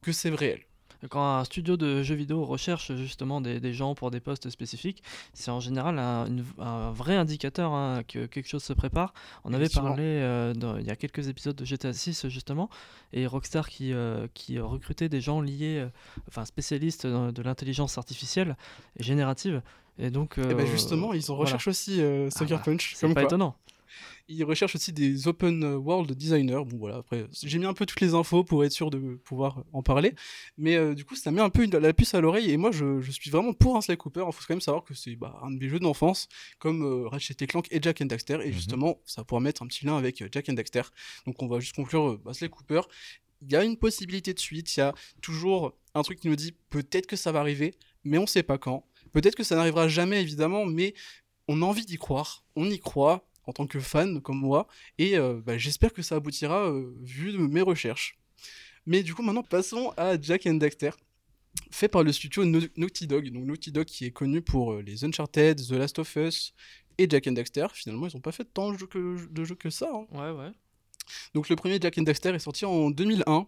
[0.00, 0.67] que c'est réel.
[1.10, 5.02] Quand un studio de jeux vidéo recherche justement des, des gens pour des postes spécifiques,
[5.32, 9.14] c'est en général un, une- un vrai indicateur hein, que quelque chose se prépare.
[9.44, 12.68] On avait parlé euh, dans- il y a quelques épisodes de GTA 6 justement,
[13.12, 15.88] et Rockstar qui, euh, qui recrutait des gens liés, euh,
[16.28, 18.56] enfin spécialistes de l'intelligence artificielle
[18.98, 19.62] et générative.
[20.00, 21.46] Et donc, Et ben euh, justement, ils en voilà.
[21.52, 21.96] recherchent aussi
[22.30, 22.94] Sucker Ah bah, Punch.
[22.96, 23.22] c'est pas quoi.
[23.24, 23.54] étonnant.
[24.30, 26.62] Ils recherchent aussi des open world designers.
[26.66, 29.64] Bon voilà, après j'ai mis un peu toutes les infos pour être sûr de pouvoir
[29.72, 30.14] en parler,
[30.58, 32.70] mais euh, du coup ça met un peu une- la puce à l'oreille et moi
[32.70, 34.24] je, je suis vraiment pour un Sly Cooper.
[34.26, 37.08] Il faut quand même savoir que c'est bah, un de mes jeux d'enfance comme euh,
[37.08, 38.52] Ratchet et Clank et Jack and Daxter et Mhm.
[38.52, 40.82] justement ça pourra mettre un petit lien avec euh, Jack and Daxter.
[41.26, 42.82] Donc on va juste conclure euh, bah, Sly Cooper.
[43.40, 46.36] Il y a une possibilité de suite, il y a toujours un truc qui nous
[46.36, 47.72] dit peut-être que ça va arriver,
[48.04, 48.84] mais on sait pas quand.
[49.12, 50.92] Peut-être que ça n'arrivera jamais évidemment, mais
[51.46, 55.16] on a envie d'y croire, on y croit en tant que fan comme moi, et
[55.18, 58.16] euh, bah, j'espère que ça aboutira euh, vu de mes recherches.
[58.86, 60.90] Mais du coup, maintenant, passons à Jack and Daxter,
[61.70, 63.30] fait par le studio No- Naughty Dog.
[63.30, 66.54] Donc Naughty Dog qui est connu pour euh, les Uncharted, The Last of Us
[66.98, 67.66] et Jack and Daxter.
[67.74, 69.90] Finalement, ils n'ont pas fait tant de jeux que, de jeux que ça.
[69.92, 70.06] hein.
[70.12, 70.52] Ouais, ouais.
[71.34, 73.46] Donc le premier Jack and Daxter est sorti en 2001.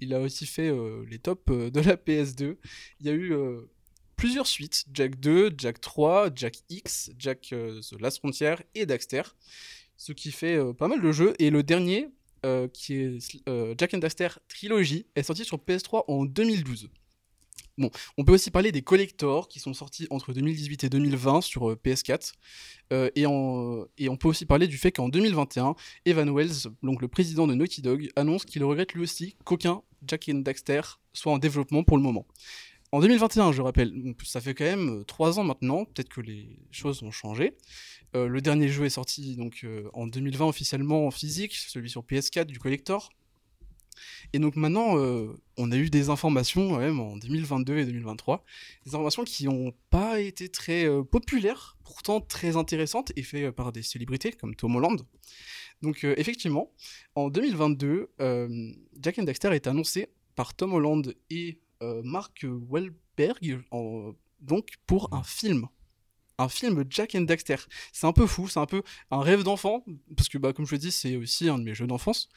[0.00, 2.56] Il a aussi fait euh, les tops euh, de la PS2.
[3.00, 3.60] Il y a eu euh,
[4.24, 9.20] plusieurs suites, Jack 2, Jack 3, Jack X, Jack euh, The Last Frontier et Daxter.
[9.98, 11.34] Ce qui fait euh, pas mal de jeux.
[11.38, 12.08] Et le dernier,
[12.46, 13.18] euh, qui est
[13.50, 16.88] euh, Jack and Daxter Trilogy, est sorti sur PS3 en 2012.
[17.76, 21.68] Bon, on peut aussi parler des collectors qui sont sortis entre 2018 et 2020 sur
[21.72, 22.32] euh, PS4.
[22.94, 25.74] Euh, et, en- et on peut aussi parler du fait qu'en 2021,
[26.06, 30.30] Evan Wells, donc le président de Naughty Dog, annonce qu'il regrette lui aussi qu'aucun Jack
[30.32, 30.80] and Daxter
[31.12, 32.26] soit en développement pour le moment.
[32.94, 36.60] En 2021, je rappelle, ça fait quand même euh, trois ans maintenant, peut-être que les
[36.70, 37.56] choses ont changé.
[38.14, 42.04] Euh, le dernier jeu est sorti donc euh, en 2020 officiellement en physique, celui sur
[42.04, 43.10] PS4 du collector.
[44.32, 45.26] Et donc maintenant, euh,
[45.56, 48.44] on a eu des informations même en 2022 et 2023,
[48.86, 53.82] des informations qui n'ont pas été très populaires, pourtant très intéressantes et faites par des
[53.82, 55.02] célébrités comme Tom Holland.
[55.82, 56.70] Donc effectivement,
[57.16, 64.12] en 2022, euh, Jack and Daxter est annoncé par Tom Holland et Mark Wahlberg en-
[64.40, 65.66] donc pour un film.
[66.38, 67.56] Un film Jack and Daxter.
[67.92, 68.82] C'est un peu fou, c'est un peu
[69.12, 69.84] un rêve d'enfant,
[70.16, 72.28] parce que bah, comme je le dis, c'est aussi un de mes jeux d'enfance.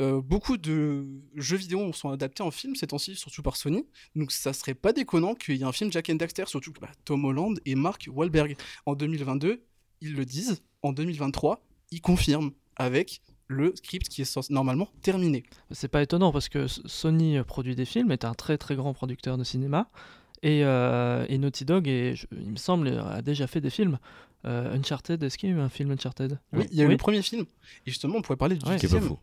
[0.00, 3.84] Euh, beaucoup de jeux vidéo sont adaptés en film ces temps-ci, surtout par Sony.
[4.16, 6.80] Donc ça serait pas déconnant qu'il y ait un film Jack and Daxter, surtout que
[6.80, 8.56] bah, Tom Holland et Mark Wahlberg.
[8.86, 9.62] En 2022,
[10.00, 10.62] ils le disent.
[10.82, 15.44] En 2023, ils confirment avec le script qui est normalement terminé.
[15.70, 18.94] C'est pas étonnant parce que Sony euh, produit des films, est un très très grand
[18.94, 19.88] producteur de cinéma.
[20.42, 23.98] Et, euh, et Naughty Dog, est, je- il me semble, a déjà fait des films.
[24.46, 26.38] Euh, Uncharted, est-ce qu'il y a eu un film Uncharted?
[26.52, 27.46] Oui, il y a eu le premier film.
[27.86, 28.76] Et justement, on pourrait parler du Ouais.
[28.76, 29.08] Qui est pas deuxième.
[29.16, 29.18] fou.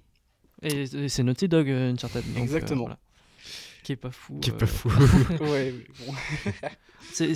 [0.63, 2.23] Et, et c'est Naughty Dog euh, Uncharted.
[2.25, 2.81] donc, euh, Exactement.
[2.85, 2.97] voilà.
[3.83, 4.39] Qui est pas fou.
[4.39, 4.89] Qui est euh, pas fou.
[5.41, 6.13] ouais, oui, bon.
[7.13, 7.35] c'est-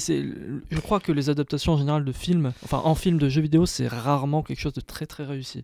[0.72, 3.66] je crois que les adaptations en général de films, enfin en film de jeux vidéo,
[3.66, 5.64] c'est rarement quelque chose de très très réussi.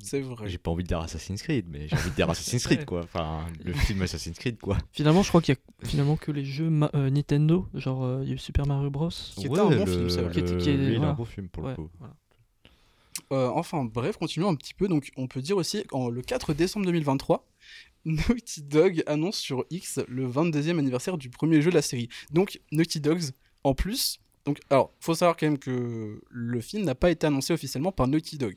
[0.00, 0.48] C'est vrai.
[0.48, 2.84] J'ai pas envie de dire Assassin's Creed, mais j'ai envie de dire Assassin's Creed, Ouais.
[2.86, 3.00] quoi.
[3.04, 4.78] Enfin, le film Assassin's Creed, quoi.
[4.92, 8.20] Finalement, je crois qu'il y a finalement que les jeux ma- euh, Nintendo, genre euh,
[8.22, 9.08] il y a eu Super Mario Bros.
[9.10, 10.32] Qui était un bon film, c'est vrai.
[10.32, 11.12] Qui était- qui est- lui, il a voilà.
[11.12, 11.90] un beau film, pour Ouais, le coup.
[11.98, 12.14] voilà.
[13.32, 14.88] Euh, enfin, bref, continuons un petit peu.
[14.88, 17.46] Donc, on peut dire aussi qu'en le 4 décembre 2023,
[18.04, 22.08] Naughty Dog annonce sur X le 22e anniversaire du premier jeu de la série.
[22.30, 23.24] Donc, Naughty Dogs,
[23.64, 24.18] en plus.
[24.46, 28.08] Donc, alors, faut savoir quand même que le film n'a pas été annoncé officiellement par
[28.08, 28.56] Naughty Dog.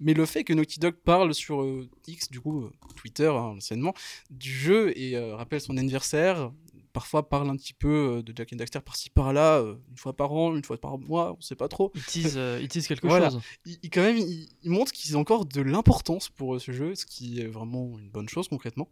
[0.00, 3.56] Mais le fait que Naughty Dog parle sur euh, X, du coup, euh, Twitter, hein,
[3.56, 3.94] anciennement,
[4.30, 6.52] du jeu et euh, rappelle son anniversaire,
[6.92, 10.54] parfois parle un petit peu de Jack and Daxter par-ci par-là, une fois par an,
[10.56, 11.90] une fois par mois, on sait pas trop.
[11.94, 13.30] Ils teasent, ils teasent quelque Voilà.
[13.30, 13.40] chose.
[13.66, 16.94] il, il- quand même, il, il montre qu'ils ont encore de l'importance pour ce jeu,
[16.94, 18.88] ce qui est vraiment une bonne chose concrètement.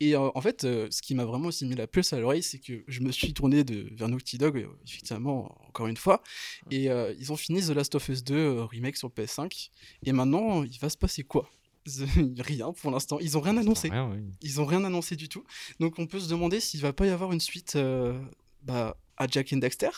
[0.00, 2.42] Et euh, en fait, euh, ce qui m'a vraiment aussi mis la puce à l'oreille,
[2.42, 6.22] c'est que je me suis tourné de, vers Naughty Dog, euh, effectivement, encore une fois,
[6.70, 9.70] et euh, ils ont fini The Last of Us 2 euh, remake sur PS5,
[10.04, 11.48] et maintenant, il va se passer quoi?
[12.38, 13.90] Rien pour l'instant, ils ont rien annoncé.
[13.90, 14.22] Rien, oui.
[14.40, 15.44] ils ont rien annoncé du tout.
[15.80, 18.18] Donc on peut se demander s'il va pas y avoir une suite euh,
[18.62, 19.90] bah, à Jack and Daxter,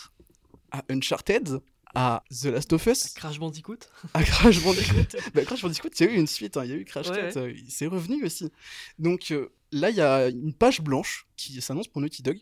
[0.73, 1.61] à Uncharted,
[1.95, 3.79] à The Last of Us, Crash Bandicoot.
[4.13, 5.17] À Crash Bandicoot.
[5.35, 7.09] bah, Crash Bandicoot, il y a eu une suite, hein, il y a eu Crash
[7.09, 8.51] Ouais, 4, euh, il s'est revenu aussi.
[8.99, 12.39] Donc euh, là, il y a une page blanche qui s'annonce pour Naughty Dog.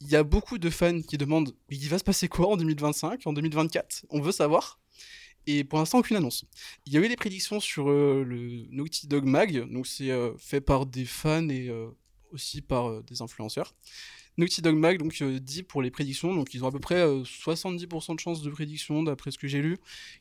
[0.00, 3.26] Il y a beaucoup de fans qui demandent il va se passer quoi en 2025,
[3.26, 4.78] en 2024 On veut savoir.
[5.46, 6.44] Et pour l'instant, aucune annonce.
[6.86, 10.32] Il y a eu des prédictions sur euh, le Naughty Dog Mag, donc c'est euh,
[10.38, 11.88] fait par des fans et euh,
[12.30, 13.74] aussi par des influenceurs.
[14.38, 17.22] Naughty Dog Mag donc, dit pour les prédictions, donc ils ont à peu près euh,
[17.22, 19.78] 70% de chances de prédiction, d'après ce que j'ai lu,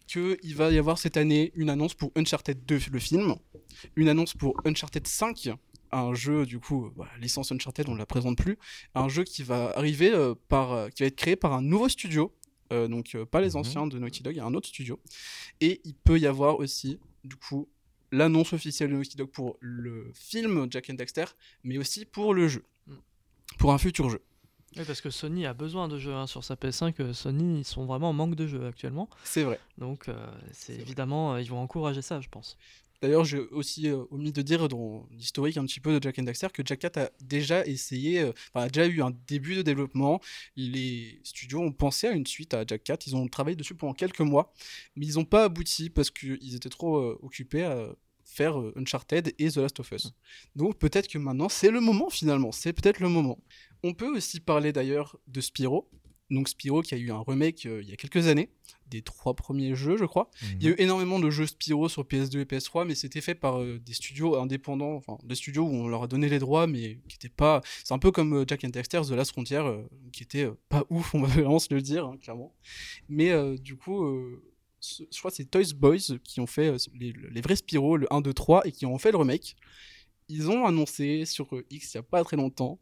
[0.07, 3.35] qu'il va y avoir cette année une annonce pour Uncharted 2, le film,
[3.95, 5.51] une annonce pour Uncharted 5
[5.91, 8.57] un jeu, du coup, voilà, licence Uncharted, on ne la présente plus,
[8.95, 11.89] un jeu qui va arriver euh, par, euh, qui va être créé par un nouveau
[11.89, 12.33] studio,
[12.71, 13.55] euh, donc euh, pas les Mhm.
[13.57, 14.99] anciens de Naughty Dog, il y a un autre studio,
[15.59, 17.67] et il peut y avoir aussi, du coup,
[18.11, 21.25] l'annonce officielle de Naughty Dog pour le film Jack and Daxter,
[21.63, 22.93] mais aussi pour le jeu, Mm.
[23.57, 24.21] pour un futur jeu.
[24.77, 27.01] Oui, parce que Sony a besoin de jeux hein, sur sa PS5.
[27.01, 29.09] euh, Sony, ils sont vraiment en manque de jeux actuellement.
[29.25, 29.59] C'est vrai.
[29.77, 30.15] Donc, euh,
[30.53, 32.57] c'est évidemment, euh, ils vont encourager ça, je pense.
[33.01, 36.23] D'ailleurs, j'ai aussi euh, omis de dire dans l'historique un petit peu de Jack and
[36.23, 40.21] Daxter que Jack Cat a déjà essayé, euh, a déjà eu un début de développement.
[40.55, 43.93] Les studios ont pensé à une suite à Jack Cat, ils ont travaillé dessus pendant
[43.93, 44.53] quelques mois,
[44.95, 49.49] mais ils n'ont pas abouti parce qu'ils étaient trop euh, occupés à faire Uncharted et
[49.49, 50.13] The Last of Us.
[50.55, 53.39] Donc peut-être que maintenant c'est le moment finalement, c'est peut-être le moment.
[53.83, 55.89] On peut aussi parler d'ailleurs de Spyro.
[56.29, 58.49] Donc Spyro qui a eu un remake il y a quelques années,
[58.91, 60.29] des trois premiers jeux je crois.
[60.59, 63.35] Il y a eu énormément de jeux Spyro sur PS2 et PS3, mais c'était fait
[63.35, 66.67] par euh, des studios indépendants, enfin des studios où on leur a donné les droits,
[66.67, 67.61] mais qui étaient pas.
[67.83, 70.57] C'est un peu comme euh, Jack and Dexter, The Last Frontier, euh, qui était euh,
[70.69, 72.53] pas ouf, on va vraiment se le dire, hein, clairement.
[73.09, 74.05] Mais du coup,
[74.81, 78.21] je crois que c'est Toys Boys qui ont fait les, les vrais Spyro, le 1,
[78.21, 79.55] 2, 3, et qui ont fait le remake.
[80.27, 82.79] Ils ont annoncé sur X il y a pas très longtemps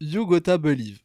[0.00, 1.00] You Gotta Believe.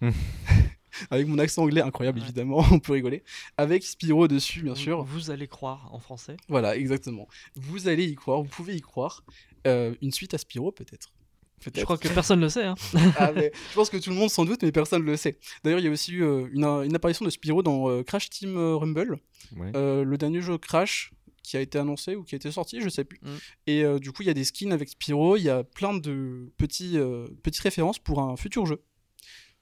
[1.10, 2.24] Avec mon accent anglais incroyable, Ouais.
[2.24, 3.22] évidemment, on peut rigoler.
[3.56, 5.02] Avec Spyro dessus, bien Vous- sûr.
[5.04, 6.36] Vous allez croire en français.
[6.48, 7.28] Voilà, exactement.
[7.54, 9.24] Vous allez y croire, vous pouvez y croire.
[9.66, 11.12] Euh, une suite à Spyro, peut-être.
[11.60, 11.80] Peut-être.
[11.80, 12.64] Je crois que personne ne le sait.
[12.64, 12.74] Hein.
[13.18, 15.38] Ah, mais je pense que tout le monde s'en doute, mais personne ne le sait.
[15.64, 18.28] D'ailleurs, il y a aussi eu euh, une, une apparition de Spyro dans euh, Crash
[18.30, 19.18] Team euh, Rumble,
[19.56, 19.72] Ouais.
[19.74, 22.88] euh, le dernier jeu Crash qui a été annoncé ou qui a été sorti, je
[22.88, 23.20] sais plus.
[23.22, 23.28] Mm.
[23.68, 25.94] Et euh, du coup, il y a des skins avec Spyro, il y a plein
[25.94, 28.82] de petits, euh, petites références pour un futur jeu.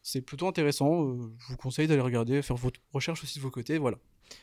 [0.07, 1.03] C'est plutôt intéressant.
[1.09, 3.79] euh, je vous conseille d'aller regarder, faire votre recherche aussi de vos côtés.
[3.79, 3.97] Voilà.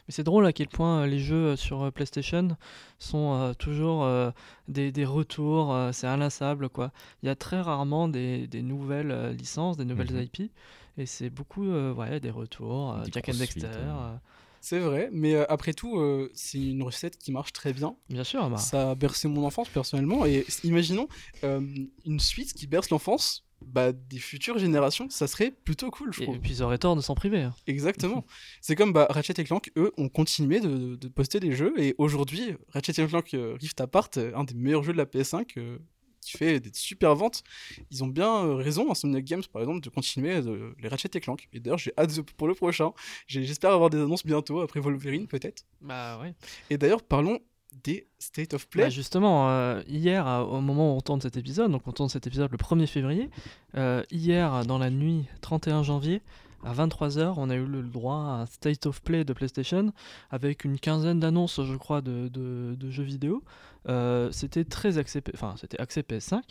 [0.08, 2.58] Mais c'est drôle à quel point euh, les jeux euh, sur PlayStation
[2.98, 4.32] sont euh, toujours euh,
[4.68, 6.92] des, des retours, euh, c'est inlassable quoi.
[7.22, 10.22] Il y a très rarement des, des nouvelles euh, licences, des nouvelles Mhm.
[10.24, 10.52] IP,
[10.98, 13.98] et c'est beaucoup euh, ouais, des retours, euh, Des Jack and Dexter, hein.
[14.14, 14.18] euh,
[14.62, 17.96] C'est vrai, mais euh, après tout, euh, c'est une recette qui marche très bien.
[18.10, 18.50] bien sûr.
[18.50, 20.26] bah, Ça a bercé mon enfance personnellement.
[20.26, 21.08] Et imaginons
[21.44, 21.62] euh,
[22.06, 25.10] une suite qui berce l'enfance bah, des futures générations.
[25.10, 26.36] Ça serait plutôt cool, je et, trouve.
[26.36, 27.42] et puis ils auraient tort de s'en priver.
[27.42, 27.54] hein.
[27.68, 28.26] Exactement.
[28.62, 31.74] c'est comme bah, Ratchet et Clank, eux, ont continué de, de poster des jeux.
[31.78, 35.06] Et aujourd'hui, Ratchet et Clank euh, Rift Apart, euh, un des meilleurs jeux de la
[35.06, 35.78] PS5, euh,
[36.22, 37.44] qui fait des super ventes,
[37.90, 40.40] ils ont bien euh, raison, Insomniac Games par exemple, de continuer
[40.80, 41.48] les Ratchet et Clank.
[41.52, 42.92] Et d'ailleurs, j'ai hâte de- pour le prochain.
[43.26, 45.64] J'espère avoir des annonces bientôt, après Wolverine peut-être.
[45.82, 46.36] Bah ouais.
[46.70, 47.40] Et d'ailleurs, parlons
[47.84, 48.84] des State of Play.
[48.84, 52.10] Bah, justement, euh, hier, euh, au moment où on tourne cet épisode, donc on tourne
[52.10, 53.30] cet épisode le 1er février,
[53.76, 56.22] euh, hier, dans la nuit 31 janvier,
[56.64, 59.92] à 23h, on a eu le droit à un State of Play de PlayStation
[60.30, 63.44] avec une quinzaine d'annonces, je crois, de, de- de jeux vidéo.
[63.90, 66.42] Euh, c'était très axé, enfin, c'était axé PS5.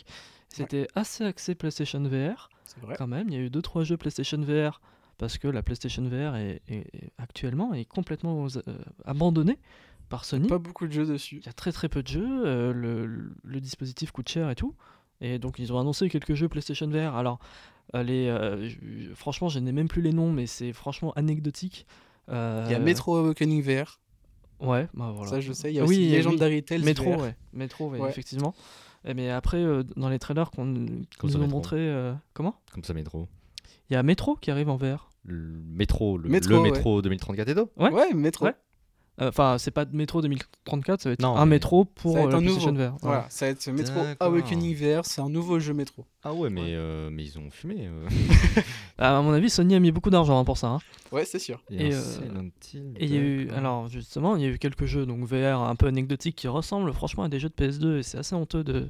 [0.49, 2.49] C'était assez axé PlayStation VR
[2.81, 2.95] vrai.
[2.97, 3.29] quand même.
[3.29, 4.81] Il y a eu 2-3 jeux PlayStation VR
[5.17, 8.47] parce que la PlayStation VR est, est- est- actuellement est complètement
[9.05, 9.59] abandonnée
[10.11, 10.47] par Sony.
[10.47, 11.37] Pas beaucoup de jeux dessus.
[11.37, 12.71] Il y a très très peu de jeux, euh,
[13.43, 14.75] le, dispositif coûte cher et tout.
[15.21, 17.15] Et donc ils ont annoncé quelques jeux PlayStation VR.
[17.15, 17.39] Alors,
[17.95, 18.69] euh, les, euh,
[19.15, 21.87] franchement, je n'ai même plus les noms, mais c'est franchement anecdotique.
[22.29, 23.99] Euh, Il y a Metro Awakening VR,
[24.59, 25.31] Ouais, bah voilà.
[25.31, 25.71] ça je sais.
[25.71, 26.17] Il y a Oui, aussi oui.
[26.17, 27.21] Legendary Tales Métro, VR.
[27.21, 27.35] ouais.
[27.53, 28.09] Métro, ouais, Ouais.
[28.09, 28.53] effectivement.
[29.05, 30.85] Et mais après, euh, dans les trailers qu'on nous
[31.23, 31.47] ont Métro.
[31.47, 32.55] montré, euh, comment?
[32.71, 33.27] Comme ça, métro.
[33.89, 35.09] Il y a Métro qui arrive en VR.
[35.23, 36.71] Le métro, le, Métro, le ouais.
[36.71, 37.89] métro 2034 Edo Ouais.
[37.91, 38.45] Ouais, Metro.
[38.45, 38.55] Ouais.
[39.21, 42.13] Euh, Enfin, c'est pas de Métro 2034, ça va être Non, un mais métro pour
[42.13, 42.89] ça va être euh, un PlayStation nouveau.
[42.91, 42.97] VR.
[43.01, 44.27] Voilà, ça va être Metro D'accord.
[44.27, 46.05] Awakening VR, c'est un nouveau jeu Metro.
[46.23, 47.87] Ah ouais, mais, euh, mais ils ont fumé.
[47.87, 48.07] euh.
[48.97, 50.67] Ah, À mon avis, Sony a mis beaucoup d'argent hein, pour ça.
[50.67, 50.79] hein.
[51.11, 51.61] Ouais, c'est sûr.
[51.69, 52.49] Et, euh,
[52.99, 55.75] il y a eu, alors justement, il y a eu quelques jeux donc VR un
[55.75, 58.89] peu anecdotiques qui ressemblent franchement à des jeux de PS2 et c'est assez honteux de,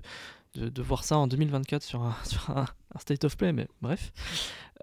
[0.56, 2.66] de, de voir ça en 2024 sur un, sur un,
[2.96, 4.12] un State of Play, mais bref.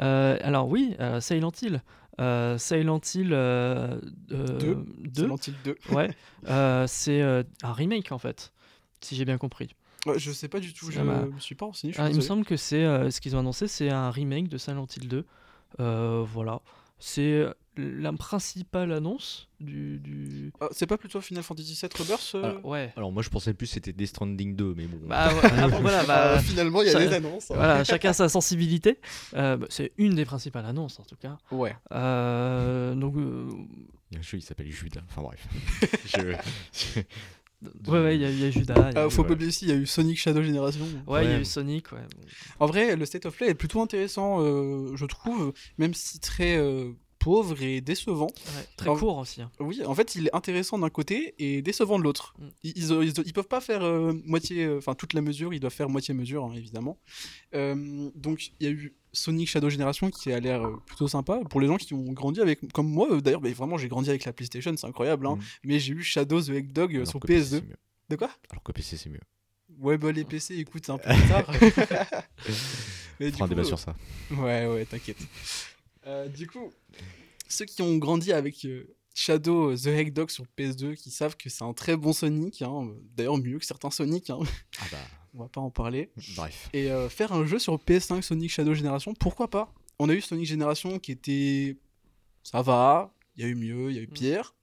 [0.00, 1.82] Euh, alors oui, Silent Hill.
[2.20, 4.00] Euh, Silent Hill euh,
[4.32, 4.74] euh, Deux.
[4.98, 5.76] 2, Silent Hill 2.
[5.94, 6.10] ouais,
[6.88, 8.52] c'est un remake en fait,
[9.00, 9.74] si j'ai bien compris.
[10.06, 11.92] Ouais, je sais pas du tout, je m'a- me suis pas renseigné.
[11.98, 14.56] Ah, il me semble que c'est euh, ce qu'ils ont annoncé, c'est un remake de
[14.58, 15.26] Silent Hill 2.
[15.80, 16.60] Euh, voilà,
[16.98, 17.46] c'est
[17.78, 19.98] la principale annonce du.
[19.98, 20.52] du...
[20.60, 22.92] Ah, c'est pas plutôt Final Fantasy VII Rebirth euh Alors, Ouais.
[22.96, 24.98] Alors moi je pensais plus c'était Death Stranding 2, mais bon.
[25.06, 27.50] Bah, ouais, ah, bon, voilà, bah, Ah, Finalement, il y a ça- des annonces.
[27.50, 27.54] hein.
[27.56, 28.98] Voilà, chacun sa sensibilité.
[29.34, 31.38] Euh, bah, c'est une des principales annonces en tout cas.
[31.50, 31.74] Ouais.
[31.92, 33.48] Euh, donc, euh,
[34.10, 35.02] Il y a un jeu qui s'appelle Judas.
[35.08, 35.46] Enfin bref.
[36.04, 36.32] Je-
[36.72, 38.74] je- ouais, ouais, il y, a- il y a Judas.
[38.90, 40.86] il y a- Ah, faut pas oublier aussi, il y a eu Sonic Shadow Generation.
[41.06, 41.92] Ouais, il y a eu Sonic.
[41.92, 41.98] Ouais.
[42.60, 46.56] En vrai, le State of Play est plutôt intéressant, euh, je trouve, même si très
[46.56, 48.26] euh, pauvre et décevant.
[48.28, 49.42] Ouais, très Alors- court aussi.
[49.42, 49.50] hein.
[49.60, 52.34] Oui, en fait, il est intéressant d'un côté et décevant de l'autre.
[52.38, 52.46] Mm.
[52.62, 55.60] Ils, ils, ils- ils peuvent pas faire euh, moitié, euh, enfin toute la mesure, ils
[55.60, 56.98] doivent faire moitié mesure, hein, évidemment.
[57.54, 61.60] Euh, donc, il y a eu Sonic Shadow Generation qui a l'air plutôt sympa pour
[61.60, 63.20] les gens qui ont grandi avec, comme moi.
[63.20, 65.26] D'ailleurs, mais vraiment, j'ai grandi avec la PlayStation, c'est incroyable.
[65.26, 65.36] hein.
[65.36, 65.40] Mm.
[65.64, 67.48] Mais j'ai eu Shadow the Hedgehog euh, Alors sur que PC, PS2.
[67.60, 67.76] c'est mieux.
[68.10, 68.30] De quoi?
[68.50, 69.20] Alors que PC c'est mieux.
[69.80, 71.50] Ouais, bah les PC, écoute, c'est un peu tard.
[73.20, 73.94] Mais On du fera un débat euh, sur ça.
[74.30, 75.16] Ouais, ouais, t'inquiète.
[76.08, 76.72] Euh, du coup,
[77.48, 81.64] ceux qui ont grandi avec euh, Shadow the Hedgehog sur PS2, qui savent que c'est
[81.64, 84.38] un très bon Sonic, hein, euh, d'ailleurs mieux que certains Sonic, hein,
[84.80, 84.98] Ah bah,
[85.34, 86.10] on va pas en parler.
[86.36, 86.70] bref.
[86.72, 89.72] Et euh, faire un jeu sur PS5 Sonic Shadow Generation, pourquoi pas?
[89.98, 91.76] On a eu Sonic Generation qui était.
[92.44, 94.12] Ça va, il y a eu mieux, il y a eu Mm.
[94.14, 94.54] pire.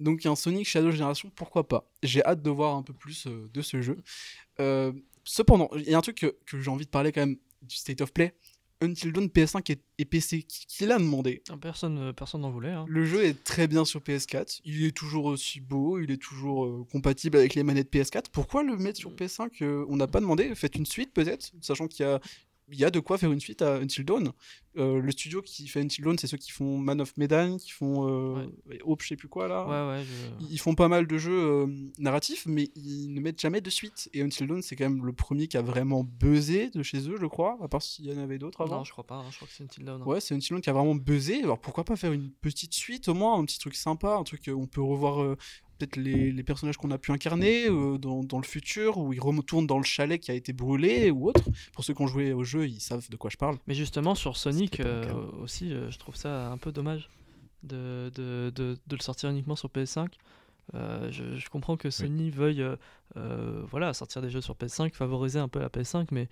[0.00, 1.90] Donc un Sonic Shadow Generation, pourquoi pas?
[2.04, 3.98] J'ai hâte de voir un peu plus euh, de ce jeu.
[4.60, 4.92] Euh,
[5.24, 7.74] cependant, il y a un truc que, que j'ai envie de parler quand même du
[7.76, 8.32] State of Play.
[8.80, 12.50] Until Dawn PS5 et, et PC, qui, qui l'a demandé Ah, Personne euh, personne n'en
[12.50, 12.70] voulait.
[12.70, 12.84] hein.
[12.88, 16.64] Le jeu est très bien sur PS4, il est toujours aussi beau, il est toujours
[16.64, 18.26] euh, compatible avec les manettes PS4.
[18.30, 21.88] Pourquoi le mettre sur PS5 euh, On n'a pas demandé, faites une suite peut-être, sachant
[21.88, 22.20] qu'il y a,
[22.70, 24.32] il y a de quoi faire une suite à Until Dawn.
[24.76, 27.70] Euh, le studio qui fait Until Dawn, c'est ceux qui font Man of Medan, qui
[27.70, 28.46] font euh,
[28.84, 29.64] Hope, je sais plus quoi là.
[29.66, 30.04] Ouais, ouais.
[30.04, 31.66] je- Ils font pas mal de jeux euh,
[31.98, 34.08] narratifs, mais ils ne mettent jamais de suite.
[34.12, 37.16] Et Until Dawn, c'est quand même le premier qui a vraiment buzzé de chez eux,
[37.20, 38.78] je crois, à part s'il y en avait d'autres avant.
[38.78, 39.16] Non, je crois pas.
[39.16, 39.96] hein, Je crois que c'est une Tilda.
[39.98, 41.42] Ouais, c'est Until Dawn qui a vraiment buzzé.
[41.42, 44.42] Alors pourquoi pas faire une petite suite au moins, un petit truc sympa, un truc
[44.48, 45.36] où on peut revoir euh,
[45.78, 49.20] peut-être les, les personnages qu'on a pu incarner euh, dans, dans le futur, où ils
[49.20, 51.42] retournent dans le chalet qui a été brûlé ou autre.
[51.72, 53.58] Pour ceux qui ont joué au jeu, ils savent de quoi je parle.
[53.66, 55.12] Mais justement, sur Sonic euh,
[55.42, 57.08] aussi, euh, je trouve ça un peu dommage
[57.62, 60.08] de, de, de, de le sortir uniquement sur PS5.
[60.74, 62.76] Euh, je, je comprends que Sony veuille euh,
[63.16, 66.28] euh, voilà, sortir des jeux sur PS5, favoriser un peu la PS5, mais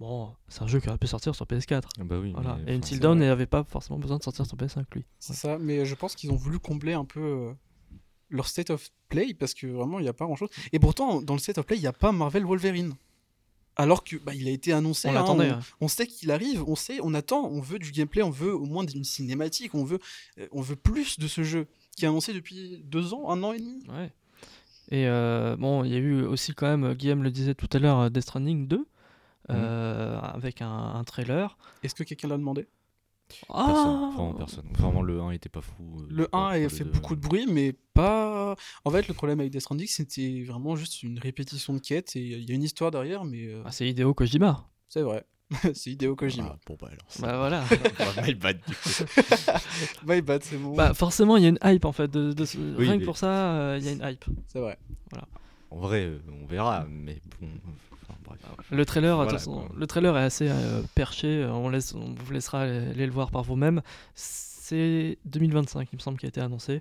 [0.00, 1.84] bon, c'est un jeu qui aurait pu sortir sur PS4.
[2.00, 2.32] Ah bah oui.
[2.34, 2.58] Voilà.
[2.66, 5.04] Et Until Dawn n'avait pas forcément besoin de sortir sur PS5, lui.
[5.20, 7.52] C'est ça, mais je pense qu'ils ont voulu combler un peu euh,
[8.30, 10.50] leur state of play parce que vraiment il n'y a pas grand chose.
[10.72, 12.94] Et pourtant, dans le state of play, il n'y a pas Marvel Wolverine.
[13.76, 15.60] Alors que bah, il a été annoncé, On hein, on- hein.
[15.80, 18.64] on sait qu'il arrive, on sait, on attend, on veut du gameplay, on veut au
[18.64, 20.00] moins d'une cinématique, on veut,
[20.38, 23.52] euh, on veut plus de ce jeu qui est annoncé depuis deux ans, un an
[23.52, 23.78] et demi.
[23.88, 24.10] Ouais.
[24.90, 27.78] Et euh, bon, il y a eu aussi quand même, Guillaume le disait tout à
[27.78, 28.84] l'heure, Death Stranding 2,
[29.50, 31.56] euh, avec un, un trailer.
[31.84, 32.66] Est-ce que quelqu'un l'a demandé?
[33.28, 34.64] Personne, Ah vraiment personne.
[34.72, 36.00] Vraiment le 1 était pas fou.
[36.00, 38.56] euh, Le pas 1 fou, a fait 2, beaucoup de bruit, mais pas.
[38.84, 42.20] En fait, le problème avec Death Stranding, c'était vraiment juste une répétition de quête et
[42.20, 44.68] il y a une histoire derrière, mais euh, Ah, c'est Hideo Kojima.
[44.88, 45.24] c'est vrai.
[45.74, 46.52] c'est Hideo Kojima.
[46.56, 47.06] Ah, bon bah alors.
[47.20, 47.64] Bah voilà.
[47.98, 48.88] Bah, my bad, du coup.
[50.06, 50.74] My bad, c'est bon.
[50.74, 52.10] bah forcément, il y a une hype en fait.
[52.10, 54.24] De, de ce- Oui, Rien que mais- pour ça, euh, il y a une hype.
[54.46, 54.78] C'est vrai.
[55.70, 57.48] En vrai, euh, on verra, mais bon.
[58.02, 58.38] Enfin, bref.
[58.70, 61.26] Le trailer, Voilà, façon, le trailer est assez euh, perché.
[61.42, 63.82] euh, On, laisse, on vous laissera aller, le voir par vous-même.
[64.14, 66.74] C'est 2025, il me semble, qui a été annoncé.
[66.74, 66.80] De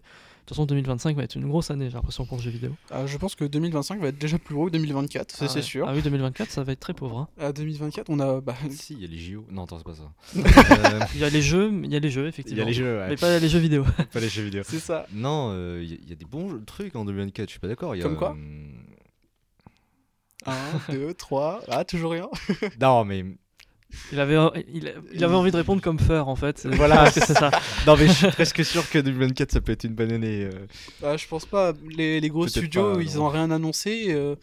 [0.51, 2.71] toute façon, 2025 va être une grosse année, j'ai l'impression, pour le jeu vidéo.
[2.89, 5.55] Ah, je pense que 2025 va être déjà plus gros que 2024, ça Ah c'est
[5.57, 5.61] ouais.
[5.61, 5.85] sûr.
[5.89, 7.17] Ah oui, 2024, ça va être très pauvre.
[7.19, 7.27] hein.
[7.37, 8.39] À 2024, on a.
[8.39, 9.45] bah, Si, il y a les JO.
[9.51, 10.09] Non, attends, c'est pas ça.
[10.37, 12.59] Euh, Il y a les jeux, il y a les jeux, Il effectivement.
[12.59, 13.09] y a les jeux, ouais.
[13.09, 13.83] Mais pas les jeux vidéo.
[14.13, 14.63] pas les jeux vidéo.
[14.65, 15.05] c'est ça.
[15.11, 17.59] Non, euh, il y, a- il y a des bons trucs en 2024, je suis
[17.59, 17.93] pas d'accord.
[17.97, 18.37] il Comme quoi
[20.45, 20.53] 1,
[20.93, 21.61] 2, 3.
[21.69, 22.29] Ah, toujours rien.
[22.81, 23.25] Non, mais.
[24.11, 24.35] Il avait,
[24.73, 26.67] il, il avait envie de répondre comme Feur, en fait.
[26.71, 27.05] Voilà.
[27.05, 27.51] je pense que c'est ça.
[27.87, 30.43] Non, mais je suis presque sûr que 2024 ça peut être une bonne année.
[30.43, 30.67] euh.
[31.01, 31.73] Bah, je pense pas.
[31.89, 33.25] Les, les gros studios, pas, ils non.
[33.25, 34.07] ont rien annoncé.
[34.09, 34.35] euh,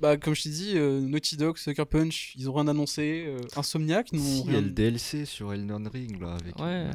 [0.00, 3.24] bah, comme je t'ai dit, euh, Naughty Dog, Sucker Punch, ils ont rien annoncé.
[3.26, 4.58] euh, Insomniac, n'ont Si, il y rien.
[4.58, 6.34] a le DLC sur Elden Ring là.
[6.34, 6.64] Avec, Ouais.
[6.64, 6.92] euh,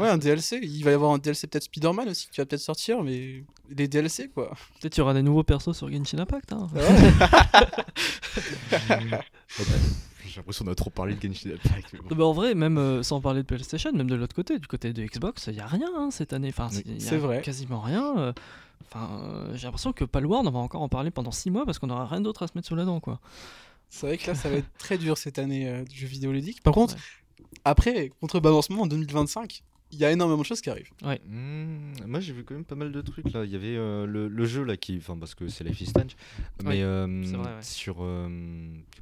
[0.00, 0.60] Ouais, un DLC.
[0.62, 3.88] Il va y avoir un DLC peut-être Spider-Man aussi qui va peut-être sortir, mais les
[3.88, 4.50] DLC quoi.
[4.80, 6.52] Peut-être qu'il y aura des nouveaux persos sur Genshin Impact.
[6.52, 6.68] Hein.
[6.72, 6.78] oh,
[8.88, 8.96] bah,
[10.26, 11.96] J'ai l'impression qu'on a trop parlé de Genshin Impact.
[12.08, 12.14] bon.
[12.16, 14.92] Mais en vrai, même euh, sans parler de PlayStation, même de l'autre côté, du côté
[14.92, 16.48] de Xbox, il n'y a rien hein, cette année.
[16.48, 17.40] Enfin, Oui, il y a c'est vrai.
[17.42, 18.16] Quasiment rien.
[18.18, 18.32] euh.
[18.84, 21.78] Enfin, euh, j'ai l'impression que Palworld, on va encore en parler pendant 6 mois parce
[21.78, 23.20] qu'on n'aura rien d'autre à se mettre sous la dent, quoi.
[23.88, 26.32] C'est vrai que là, ça va être très dur cette année euh, du jeu vidéo
[26.32, 26.62] ludique.
[26.62, 27.00] Par contre, Ouais.
[27.64, 30.90] après, contrebalancement en 2025, il y a énormément de choses qui arrivent.
[31.28, 33.44] Hmm, moi j'ai vu quand même pas mal de trucs là.
[33.44, 34.96] Il y avait euh, le, le jeu là qui.
[34.98, 36.16] Enfin, parce que c'est Life is Strange.
[36.64, 37.62] Mais euh, c'est vrai, ouais.
[37.62, 37.96] sur.
[38.00, 38.28] euh,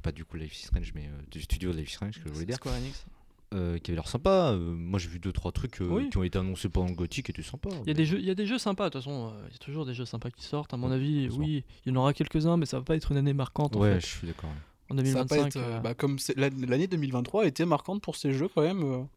[0.03, 2.33] pas du coup Life is Strange, mais euh, du studio Life is Strange que je
[2.33, 2.55] voulais dire.
[2.55, 3.05] Square Enix.
[3.53, 4.51] euh, qui avait l'air sympa.
[4.53, 6.09] Euh, moi j'ai vu deux trois trucs euh, Oui.
[6.09, 7.69] qui ont été annoncés pendant le Gothic qui étaient sympas.
[7.83, 9.45] Il y, a des jeux, il y a des jeux sympas, de toute façon, euh,
[9.47, 10.73] il y a toujours des jeux sympas qui sortent.
[10.73, 13.17] À mon avis, oui, il y en aura quelques-uns, mais ça va pas être une
[13.17, 14.01] année marquante en Ouais, fait.
[14.01, 14.49] je suis d'accord.
[14.89, 15.27] En Ça va 2025.
[15.27, 18.61] pas être, euh, euh, bah, comme l'année 2023 a été marquante pour ces jeux quand
[18.61, 19.07] même.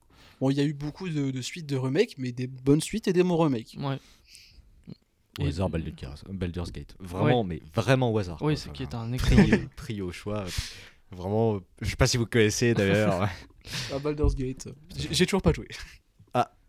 [0.41, 3.09] Bon, il y a eu beaucoup de, de suites de remakes, mais des bonnes suites
[3.09, 3.77] et des bons remakes.
[3.79, 3.99] Ouais.
[5.41, 6.95] Au hasard Baldur's Gate- Baldur's Gate.
[7.01, 8.41] Vraiment, mais vraiment au hasard.
[8.41, 10.45] Oui, Enfin, qui est un excellent pris au choix.
[11.11, 13.29] Vraiment, je sais pas si vous connaissez d'ailleurs.
[13.93, 14.69] Ah, Baldur's Gate.
[15.11, 15.67] J'ai toujours pas joué.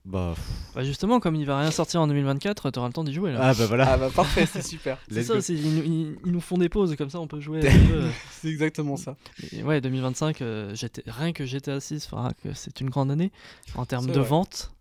[0.06, 0.36] Bah,
[0.76, 3.40] Bah justement, comme il va rien sortir en 2024, t'auras le temps d'y jouer là.
[3.42, 3.92] ah bah voilà.
[3.94, 5.00] Ah bah parfait, c'est super.
[5.10, 7.40] c'est ça aussi, ils, nous- ils- ils nous font des pauses, comme ça on peut
[7.40, 7.62] jouer.
[8.32, 9.16] C'est exactement ça.
[9.52, 10.76] Et ouais, 2025, euh,
[11.08, 13.32] rien que GTA 6 fera que c'est une grande année
[13.76, 14.30] en termes de vrai.
[14.30, 14.72] vente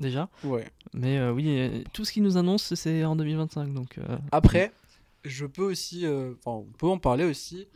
[0.00, 0.28] déjà.
[0.42, 0.66] Ouais.
[0.94, 3.72] Mais euh, oui, euh, tout ce qu'ils nous annoncent, c'est en 2025.
[3.74, 4.72] Donc, euh, Après,
[5.24, 7.68] je peux aussi, euh, enfin, on peut en parler aussi.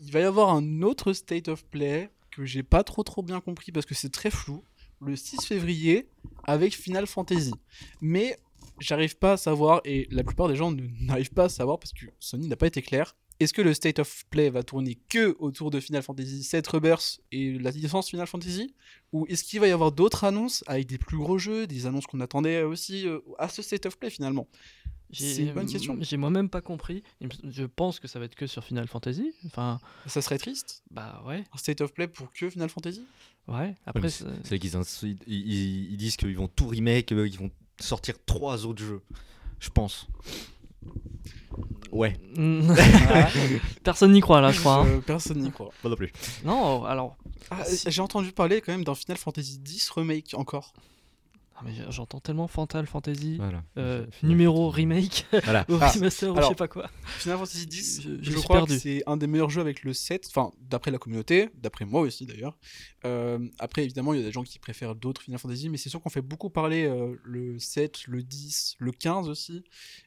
[0.00, 3.40] Il va y avoir un autre state of play que j'ai pas trop trop bien
[3.40, 4.62] compris parce que c'est très flou.
[5.00, 6.08] Le 6 février
[6.44, 7.52] avec Final Fantasy.
[8.00, 8.36] Mais
[8.80, 12.06] j'arrive pas à savoir et la plupart des gens n'arrivent pas à savoir parce que
[12.18, 13.16] Sony n'a pas été clair.
[13.40, 17.20] Est-ce que le state of play va tourner que autour de Final Fantasy 7 Rebirth
[17.30, 18.74] et la licence Final Fantasy?
[19.12, 22.08] Ou est-ce qu'il va y avoir d'autres annonces avec des plus gros jeux, des annonces
[22.08, 24.48] qu'on attendait aussi euh, à ce state of play finalement?
[25.12, 25.96] C'est une bonne question.
[26.00, 27.02] J'ai moi-même pas compris.
[27.50, 29.32] Je pense que ça va être que sur Final Fantasy.
[29.46, 33.02] Enfin, Ça serait triste bah ouais, Un state of play pour que Final Fantasy?
[33.46, 33.74] Ouais.
[33.86, 37.50] Après, c'est- là qu'ils ils, ils- ils disent qu'ils vont tout remake, euh, qu'ils vont
[37.80, 39.00] sortir trois autres jeux.
[39.60, 40.06] Je pense.
[41.90, 42.14] Ouais.
[43.82, 44.76] Personne n'y croit là, je crois.
[44.82, 44.86] hein.
[44.86, 45.70] Euh, Personne n'y croit.
[45.82, 46.12] Pas non plus.
[46.44, 47.16] Non, alors,
[47.50, 47.90] Ah, Si.
[47.90, 50.74] J'ai entendu parler quand même d'un Final Fantasy X remake encore.
[51.60, 53.36] Ah, mais j'entends tellement Fantal Fantasy.
[53.36, 53.62] Voilà.
[53.76, 55.64] euh, numéro remake Voilà.
[55.68, 56.88] ou Ah, remaster ou je alors, sais pas quoi.
[57.04, 58.74] Final Fantasy X, Je- je, je crois perdu.
[58.74, 62.00] que c'est un des meilleurs jeux avec le 7, enfin d'après la communauté, d'après moi
[62.02, 62.56] aussi d'ailleurs.
[63.04, 65.88] Euh, après évidemment il y a des gens qui préfèrent d'autres Final Fantasy, mais c'est
[65.88, 69.64] sûr qu'on fait beaucoup parler euh, le 7, le 10, le 15 aussi.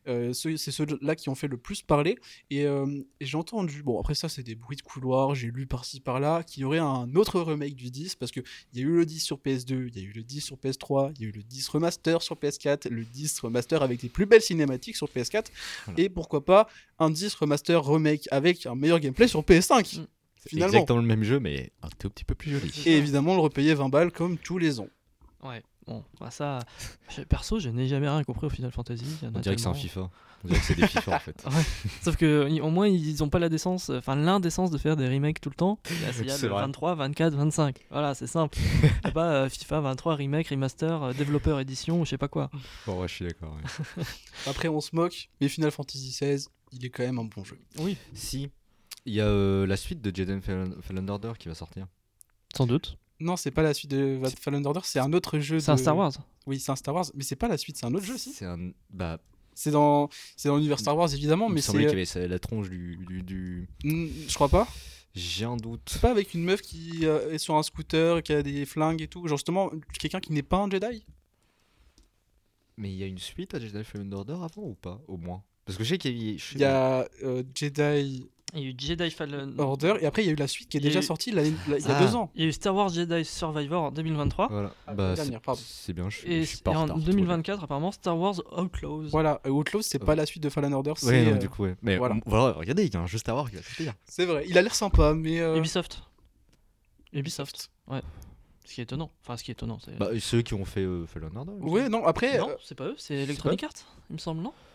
[0.07, 2.17] Euh, c'est ceux-là qui ont fait le plus parler.
[2.49, 2.85] Et, euh,
[3.19, 6.43] et j'ai entendu, bon après ça c'est des bruits de couloir, j'ai lu par-ci par-là,
[6.43, 8.43] qu'il y aurait un autre remake du 10, parce qu'il
[8.73, 11.11] y a eu le 10 sur PS2, il y a eu le 10 sur PS3,
[11.15, 14.25] il y a eu le 10 remaster sur PS4, le 10 remaster avec les plus
[14.25, 15.45] belles cinématiques sur PS4,
[15.85, 15.99] Voilà.
[16.01, 16.67] et pourquoi pas
[16.99, 20.05] un 10 remaster remake avec un meilleur gameplay sur PS5 Mm.
[20.43, 20.73] C'est Finalement.
[20.73, 22.71] exactement le même jeu, mais un tout petit peu plus joli.
[22.87, 24.87] Et évidemment le repayer 20 balles comme tous les ans.
[25.43, 26.59] Ouais, bon, bah ça,
[27.29, 29.03] perso, je n'ai jamais rien compris au Final Fantasy.
[29.21, 29.73] il y en On a dirait que c'est un.
[29.73, 30.09] FIFA.
[30.43, 31.45] On dirait que c'est des FIFA en fait.
[32.03, 35.39] Sauf que au moins ils ont pas la décence, enfin l'indécence de faire des remakes
[35.39, 35.79] tout le temps.
[35.89, 36.61] Il y a, il y a C'est le vrai.
[36.63, 37.85] 23, 24, 25.
[37.91, 38.57] Voilà, c'est simple.
[39.03, 42.27] Il a pas euh, FIFA 23 remake, remaster, euh, développeur édition ou je sais pas
[42.27, 42.49] quoi.
[42.87, 43.55] Bon, ouais, je suis d'accord.
[43.55, 44.03] ouais.
[44.47, 47.59] Après on se moque, mais Final Fantasy XVI, il est quand même un bon jeu.
[47.77, 48.49] Oui, Si,
[49.05, 51.85] il y a euh, la suite de Jedi Fallen, Fallen Order qui va sortir.
[52.55, 52.97] sans doute.
[53.21, 55.59] Non, c'est pas la suite de Fallen Order, c'est un autre jeu.
[55.59, 56.11] C'est un Star Wars.
[56.47, 58.33] Oui, c'est un Star Wars, mais c'est pas la suite, c'est un autre jeu aussi.
[58.33, 58.71] C'est un.
[58.89, 59.19] Bah,
[59.53, 61.89] C'est dans, c'est dans l'univers Star Wars évidemment, il mais semblait c'est.
[61.89, 62.97] qu'il y avait la tronche du.
[63.07, 64.67] du, du- Je crois pas.
[65.13, 65.81] J'ai un doute.
[65.91, 69.01] C'est pas avec une meuf qui euh, est sur un scooter, qui a des flingues
[69.01, 69.27] et tout.
[69.27, 69.69] Genre justement,
[69.99, 71.05] quelqu'un qui n'est pas un Jedi?
[72.77, 75.43] Mais il y a une suite à Jedi Fallen Order avant ou pas Au moins?
[75.65, 76.37] Parce que je sais qu'il y a.
[76.55, 80.25] Il y a euh, Jedi Il y a eu Jedi Fallen Order et après il
[80.25, 82.05] y a eu la suite qui est déjà eu- sortie la- il y a Ah.
[82.05, 82.29] deux ans.
[82.35, 84.47] Il y a eu Star Wars Jedi Survivor en 2023.
[84.49, 84.73] Voilà.
[84.87, 86.09] Ah, Bah, c'est- bien.
[86.09, 89.07] Je, Et, je suis pas et en retard, tout va 2024, apparemment, Star Wars Outlaws.
[89.09, 90.05] Voilà, euh, Outlaws c'est Euh.
[90.05, 91.75] pas la suite de Fallen Order, c'est Ouais, non, euh, du coup, ouais.
[91.81, 92.15] Mais voilà.
[92.51, 93.93] regardez, il y a un jeu Star Wars qui va sortir.
[94.05, 94.45] c'est vrai.
[94.49, 96.03] Il a l'air sympa, mais euh, Ubisoft.
[97.13, 98.01] Ubisoft, ouais.
[98.65, 99.11] Ce qui est étonnant.
[99.23, 99.97] Enfin, ce qui est étonnant, c'est.
[99.97, 101.51] Bah, ceux qui ont fait euh, Fallen Order.
[101.61, 102.05] ouais, non.
[102.05, 103.71] Après, non, euh, c'est pas eux, c'est Electronic Arts,
[104.09, 104.53] il me semble, non?
[104.55, 104.70] Ah.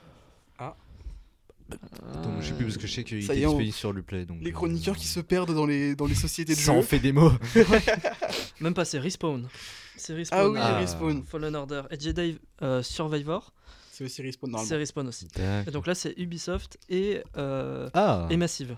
[2.15, 3.75] Attends, je sais plus parce que je sais qu'il Ça était y est, on- disponible
[3.75, 4.25] sur Uplay.
[4.25, 6.83] Donc, les euh, chroniqueurs qui se perdent dans les dans les sociétés de Ça en
[6.83, 7.33] fait des mots.
[8.61, 9.49] Même pas, c'est Respawn.
[9.97, 10.41] C'est Respawn.
[10.41, 10.79] Ah oui, Ah.
[10.79, 11.25] Respawn.
[11.25, 13.53] Fallen Order et Jedi euh, Survivor,
[13.91, 14.79] C'est aussi Respawn c'est normalement.
[14.79, 15.29] Respawn aussi.
[15.67, 18.77] Et donc là, c'est Ubisoft et, euh, Ah et Massive.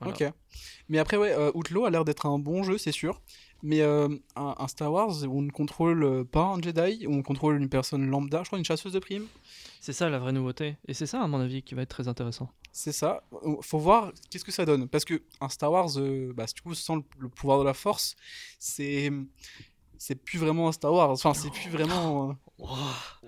[0.00, 0.12] Voilà.
[0.14, 0.32] Ok.
[0.88, 3.22] Mais après, ouais, euh, Outlaw a l'air d'être un bon jeu, c'est sûr.
[3.62, 7.14] Mais euh, un, un Star Wars où on ne contrôle euh, pas un Jedi, où
[7.14, 9.26] on contrôle une personne lambda, je crois une chasseuse de primes.
[9.80, 10.76] C'est ça la vraie nouveauté.
[10.86, 12.50] Et c'est ça, à mon avis, qui va être très intéressant.
[12.72, 13.22] C'est ça.
[13.62, 14.88] Faut voir qu'est-ce que ça donne.
[14.88, 17.74] Parce que un Star Wars, euh, bah, du coup, sans le, le pouvoir de la
[17.74, 18.16] force,
[18.58, 19.10] c'est.
[19.96, 21.10] C'est plus vraiment un Star Wars.
[21.12, 22.36] Enfin, c'est plus vraiment.
[22.60, 22.64] euh,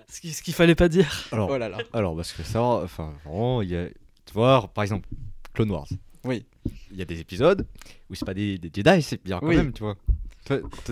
[0.09, 1.27] Ce qu'il ce qu'il fallait pas dire.
[1.31, 1.77] Alors, Oh là là.
[1.93, 3.87] alors, parce que ça, enfin, vraiment, il y a.
[3.87, 5.07] Tu vois, par exemple,
[5.53, 5.87] Clone Wars.
[6.27, 6.45] Oui.
[6.91, 7.65] Il y a des épisodes
[8.09, 9.55] où c'est pas des, des Jedi, c'est bien quand Oui.
[9.57, 9.95] même, tu vois.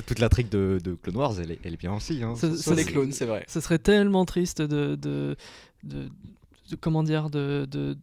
[0.06, 2.22] Toute la trick de, de Clone Wars, elle est, elle est bien aussi.
[2.24, 2.36] Hein.
[2.36, 3.46] Ce- Ce ce- sont des ce- clones, c'est vrai.
[3.48, 4.96] Ce serait tellement triste de.
[4.96, 5.36] de,
[5.84, 6.10] de,
[6.70, 7.66] de- comment dire De.
[7.70, 7.98] de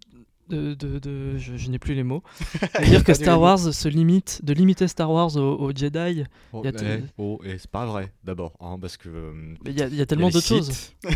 [0.48, 2.22] de, de, de- je, je n'ai plus les mots.
[2.84, 6.24] Dire que Star Wars se limite, de limiter Star Wars aux, aux Jedi.
[6.52, 9.08] Oh, il y a t- eh, oh, et c'est pas vrai, d'abord, hein, parce que.
[9.08, 10.92] euh, il y a, il y a y tellement a les d'autres choses.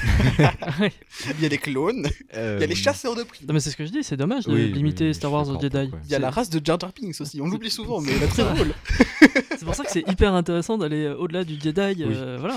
[1.39, 3.47] Il y a les clones, il y a les euh, chasseurs de primes.
[3.49, 5.49] non, mais c'est ce que je dis, c'est dommage de oui, limiter oui, Star Wars
[5.49, 5.91] aux Jedi.
[6.05, 7.41] Il y a la race de Jar Jar Binks aussi.
[7.41, 8.73] On l'oublie souvent, mais il est très drôle.
[9.51, 12.03] C'est pour ça que c'est hyper intéressant d'aller euh, au-delà du Jedi.
[12.05, 12.57] euh, voilà.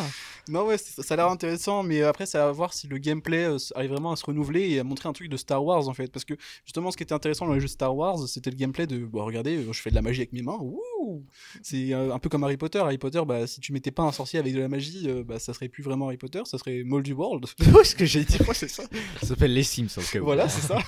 [0.49, 3.57] Non, ouais, ça a l'air intéressant, mais après, c'est à voir si le gameplay euh,
[3.75, 6.11] arrive vraiment à se renouveler et à montrer un truc de Star Wars en fait.
[6.11, 6.33] Parce que
[6.65, 9.21] justement, ce qui était intéressant dans les jeux Star Wars, c'était le gameplay de, bah,
[9.23, 10.57] regardez, euh, je fais de la magie avec mes mains.
[10.59, 11.23] Wouh
[11.61, 12.79] C'est euh, un peu comme Harry Potter.
[12.79, 15.39] Harry Potter, bah, si tu mettais pas un sorcier avec de la magie, euh, bah,
[15.39, 17.45] ça serait plus vraiment Harry Potter, ça serait Moldy World.
[17.83, 18.83] ce que j'ai dit, moi, c'est ça.
[19.21, 20.19] Ça s'appelle les Sims, en cas.
[20.19, 20.79] voilà, c'est ça.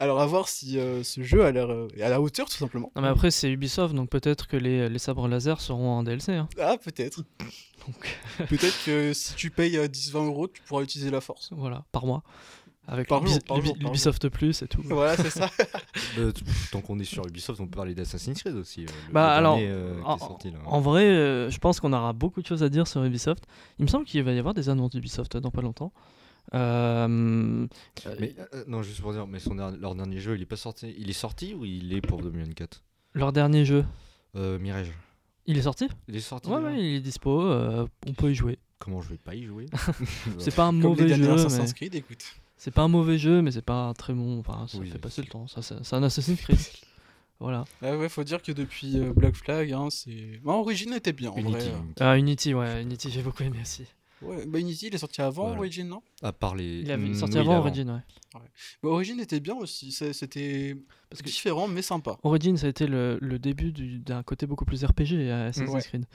[0.00, 2.56] Alors, à voir si euh, ce jeu a l'air euh, est à la hauteur, tout
[2.56, 2.92] simplement.
[2.96, 6.32] Non, mais après, c'est Ubisoft, donc peut-être que les, les sabres laser seront en DLC.
[6.32, 6.48] hein.
[6.58, 7.22] Ah, peut-être.
[7.86, 8.18] Donc,
[8.48, 11.50] peut-être que si tu payes euh, 10-20 euros, tu pourras utiliser la force.
[11.52, 12.22] voilà, par mois.
[12.88, 13.08] Avec
[13.80, 14.82] l'Ubisoft Plus et tout.
[14.84, 15.48] Voilà, c'est ça.
[16.18, 18.80] Euh, t- tant qu'on est sur Ubisoft, on peut parler d'Assassin's Creed aussi.
[18.82, 20.58] euh, le- Bah, le alors, dernier, euh, en- est sorti, là.
[20.66, 23.44] En vrai, euh, je pense qu'on aura beaucoup de choses à dire sur Ubisoft.
[23.78, 25.92] Il me semble qu'il va y avoir des annonces d'Ubisoft dans pas longtemps.
[26.54, 27.66] Euh,
[28.06, 30.56] euh, Mais euh, non, juste pour dire, mais son leur dernier jeu, il est pas
[30.56, 30.92] sorti.
[30.98, 32.82] Il est sorti ou il est pour 2024
[33.14, 33.84] leur dernier jeu,
[34.36, 34.90] euh, Mirage.
[35.46, 35.88] Il est sorti?
[36.08, 36.48] Il est sorti.
[36.48, 37.40] Ouais, ouais, il est dispo.
[37.42, 38.58] euh, on peut y jouer.
[38.78, 39.66] Comment je vais pas y jouer?
[40.38, 42.24] C'est pas un Comme mauvais les jeu, Assassin's mais Creed, écoute.
[42.56, 44.40] c'est pas un mauvais jeu, mais c'est pas un très bon.
[44.40, 45.46] Enfin, ça Oui, fait passer le temps.
[45.46, 46.58] Ça, c'est c'est un Assassin's Creed.
[47.40, 47.64] voilà.
[47.80, 50.40] Ah ouais, faut dire que depuis euh, Black Flag, hein, c'est.
[50.44, 51.30] Bah, Origin était bien.
[51.30, 51.52] En Unity.
[51.52, 51.78] vrai, euh.
[51.78, 51.94] Unity.
[52.00, 53.84] Ah, Unity, ouais, Unity, j'ai beaucoup aimé aussi.
[54.22, 55.58] Ouais, bah Unity, il est sorti avant Voilà.
[55.58, 56.02] Origin, non?
[56.22, 56.80] À part les.
[56.80, 58.40] Il avait Mm, sorti oui, avant Origin, ouais.
[58.82, 59.92] bah, Origin était bien aussi.
[59.92, 60.76] C'était
[61.10, 62.18] Parce que différent, mais sympa.
[62.22, 65.74] Origin, ça a été le, le début du- d'un côté beaucoup plus RPG à Assassin's
[65.74, 65.82] Ouais.
[65.82, 66.06] Creed.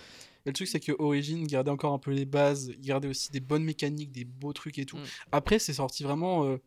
[0.46, 3.30] Et le truc, c'est que Origin gardait encore un peu les bases, il gardait aussi
[3.32, 4.98] des bonnes mécaniques, des beaux trucs et tout.
[4.98, 5.04] Mm.
[5.34, 6.46] Après, c'est sorti vraiment.
[6.46, 6.58] euh,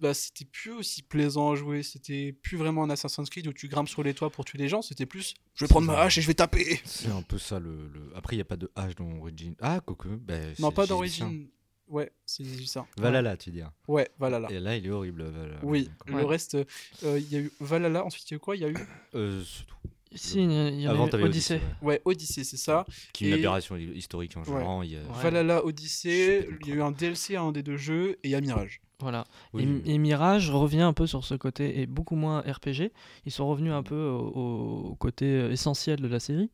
[0.00, 3.66] Bah, c'était plus aussi plaisant à jouer, c'était plus vraiment un Assassin's Creed où tu
[3.68, 6.18] grimpes sur les toits pour tuer les gens, c'était plus je vais prendre ma hache
[6.18, 6.80] et je vais taper.
[6.84, 7.88] C'est un peu ça le.
[7.88, 9.54] le- Après, il n'y a pas de hache dans Origin.
[9.60, 10.08] Ah, quoique.
[10.08, 11.28] bah, Non, pas j'ai d'Origin.
[11.30, 11.50] dit
[11.88, 12.66] Ouais, c'est ça.
[12.66, 12.86] ça.
[12.98, 13.62] Valhalla, tu dis.
[13.88, 14.50] Ouais, Valhalla.
[14.50, 15.22] Et là, il est horrible.
[15.24, 15.60] Valhalla.
[15.62, 16.56] Oui, le reste,
[17.04, 18.56] euh, il y a eu Valhalla, ensuite il y a eu quoi?
[18.56, 18.76] Il y a eu
[19.14, 19.76] Euh, c'est tout.
[20.14, 21.56] Si, il y a- Avant, eu Odyssey.
[21.82, 21.88] Ouais.
[21.88, 22.84] Ouais, Odyssey, c'est ça.
[23.12, 24.46] Qui est une Et- aberration hi- historique en Ouais.
[24.60, 24.84] genre.
[24.84, 25.00] Y a...
[25.22, 28.30] Valhalla, Odyssey, il y a eu un DLC à un des deux jeux et il
[28.30, 28.80] y a Mirage.
[29.00, 29.24] Voilà.
[29.52, 32.92] Oui, et, Mirage revient un peu sur ce côté et beaucoup moins RPG.
[33.26, 36.50] Ils sont revenus un peu au, au côté euh, essentiel de la série.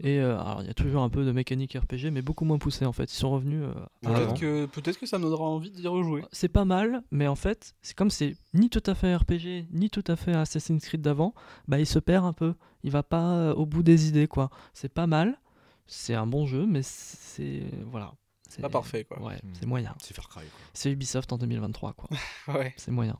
[0.00, 2.58] Et euh, alors il y a toujours un peu de mécanique RPG, mais beaucoup moins
[2.58, 3.12] poussé en fait.
[3.12, 3.62] Ils sont revenus.
[3.62, 3.72] euh,
[4.06, 6.24] à Peut-être que, peut que ça me donnera envie d'y rejouer.
[6.32, 9.88] C'est pas mal, mais en fait, c'est comme c'est ni tout à fait RPG, ni
[9.88, 11.32] tout à fait Assassin's Creed d'avant,
[11.68, 12.54] bah il se perd un peu.
[12.82, 14.50] Il va pas euh, au bout des idées quoi.
[14.72, 15.38] C'est pas mal,
[15.86, 18.14] c'est un bon jeu, mais c'est voilà.
[18.54, 19.20] C'est Pas parfait, quoi.
[19.20, 19.48] Ouais, Hmm.
[19.58, 19.94] c'est moyen.
[20.00, 20.40] C'est Far Cry.
[20.42, 20.60] Quoi.
[20.74, 22.08] C'est Ubisoft en 2023 quoi.
[22.48, 22.72] Ouais.
[22.76, 23.18] c'est moyen.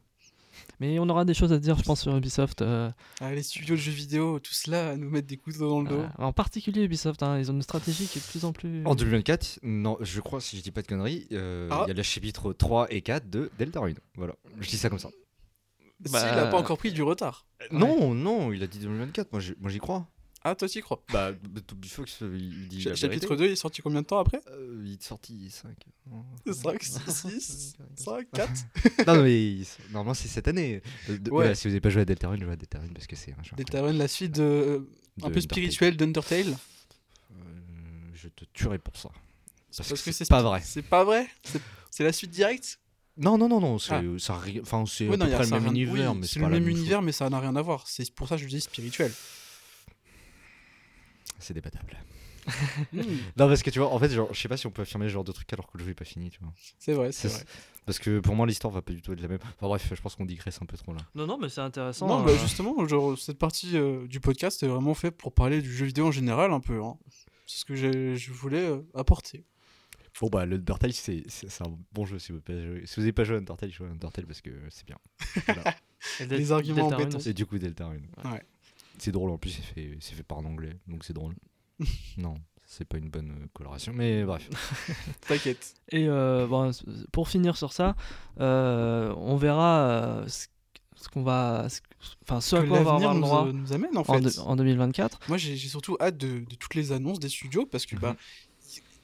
[0.79, 2.63] Mais on aura des choses à dire, je pense, sur Ubisoft.
[2.63, 5.81] euh, Ah, les studios de jeux vidéo, tout cela à nous mettre des couteaux dans
[5.83, 6.01] le dos.
[6.01, 8.87] euh, en particulier Ubisoft, hein, ils ont une stratégie qui est de plus en plus.
[8.87, 11.85] En 2024, non, je crois, si je dis pas de conneries, euh, il Ah.
[11.89, 13.99] y a le chapitre 3 et 4 de Deltarune.
[14.15, 15.11] Voilà, je dis ça comme ça.
[16.11, 17.47] Bah, S'il a pas encore pris du retard.
[17.73, 20.07] Non, non, il a dit 2024, moi j'y moi, j'y crois.
[20.47, 21.33] Ah, toi, t'y crois Bah,
[21.67, 22.85] Toby Fox, euh, il dit.
[22.85, 23.37] la Chapitre vérité.
[23.45, 25.75] 2, il est sorti combien de temps après Euh, il est sorti 5.
[26.53, 28.51] 5, 6, 5, 4
[29.07, 29.57] non, mais
[29.91, 30.83] normalement c'est cette année.
[31.09, 31.55] Euh, de- Ouais.
[31.55, 33.57] si vous n'avez pas joué à Deltarune, jouez à Deltarune parce que c'est un jeu.
[33.57, 34.79] Deltarune, la suite de, euh,
[35.17, 36.57] De un peu spirituelle d'Undertale.
[37.33, 37.35] Euh,
[38.15, 39.11] je te tuerai pour ça.
[39.77, 40.61] Parce, que, c'est c'est pas vrai.
[40.63, 41.27] C'est pas vrai
[41.91, 42.79] C'est- la suite directe
[43.17, 44.03] Non, non, non, non, c'est Ah.
[44.63, 47.31] enfin, c'est Ouais, le même univers, mais c'est le pas même même univers, mais ça
[47.31, 47.87] n'a rien à voir.
[47.89, 49.11] C'est pour ça que je dis spirituel.
[51.45, 51.99] C'est débattable.
[52.93, 53.01] Hmm,
[53.39, 55.07] Non, parce que tu vois, en fait, genre, je sais pas si on peut affirmer
[55.07, 56.53] ce genre de truc alors que le jeu est pas fini, tu vois.
[56.79, 57.43] c'est vrai, c'est vrai.
[57.87, 59.39] Parce que pour moi, l'histoire va pas du tout être la même.
[59.43, 61.01] Enfin bref, je pense qu'on digresse un peu trop là.
[61.15, 62.07] Non, non, mais c'est intéressant.
[62.07, 65.63] Non, euh, bah justement, genre, cette partie euh, du podcast est vraiment fait pour parler
[65.63, 66.83] du jeu vidéo en général, un peu.
[66.83, 66.99] hein.
[67.47, 69.45] C'est ce que je voulais euh, apporter.
[70.21, 73.37] Bon, bah, le Undertale, c'est c'est- c'est un bon jeu si vous n'avez pas joué
[73.37, 74.99] à Undertale, jouez à Undertale parce que c'est bien.
[75.47, 75.75] Voilà.
[76.29, 77.19] les arguments en béton.
[77.21, 78.07] Et du coup, Deltarune.
[78.25, 78.43] Ouais.
[78.99, 81.35] C'est drôle en plus, c'est fait, par un anglais, donc c'est drôle.
[82.17, 84.49] non, c'est pas une bonne euh, coloration, mais bref.
[85.29, 85.75] T'inquiète.
[85.91, 86.71] Et euh, bon,
[87.13, 87.97] pour finir sur ça,
[88.41, 90.47] euh, on verra ce,
[90.97, 91.81] ce qu'on va, ce-
[92.23, 94.01] enfin ce à Que quoi on va avoir le nous, droit euh, nous amène, en
[94.01, 94.21] en, fait.
[94.21, 95.21] de- en 2024.
[95.29, 98.01] Moi, j'ai surtout hâte de, de toutes les annonces des studios parce que, Mhm.
[98.03, 98.17] bah,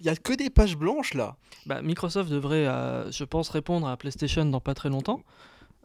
[0.01, 1.37] il y a que des pages blanches là.
[1.67, 5.21] Bah, Microsoft devrait, euh, je pense, répondre à PlayStation dans pas très longtemps.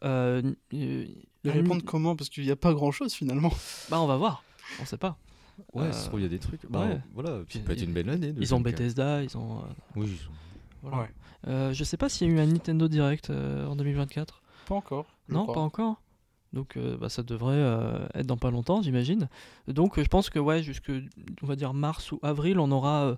[0.03, 0.41] Euh,
[0.73, 1.05] euh,
[1.43, 2.15] De répondre comment?
[2.15, 3.51] Parce qu'il n'y a pas grand chose finalement.
[3.89, 4.43] Bah, on va voir.
[4.81, 5.17] On sait pas.
[5.73, 6.69] Ouais, Euh, ça se trouve, il y a des trucs.
[6.69, 6.99] Bah, ouais.
[7.13, 8.33] voilà, Puis, ça peut être une belle année.
[8.37, 8.63] Ils ont 2024.
[8.63, 9.59] Bethesda, ils ont.
[9.59, 9.61] euh,
[9.95, 10.31] Oui, ils ont-
[10.81, 10.97] voilà.
[11.03, 11.09] Ouais.
[11.47, 14.41] Euh, je sais pas s'il y a eu un Nintendo Direct euh, en 2024.
[14.67, 15.05] Pas encore.
[15.29, 15.53] Non, crois.
[15.55, 16.01] pas encore.
[16.53, 19.27] Donc euh, bah, ça devrait euh, être dans pas longtemps, j'imagine.
[19.67, 20.91] Donc euh, je pense que ouais, jusque
[21.41, 23.15] on va dire mars ou avril, on aura euh,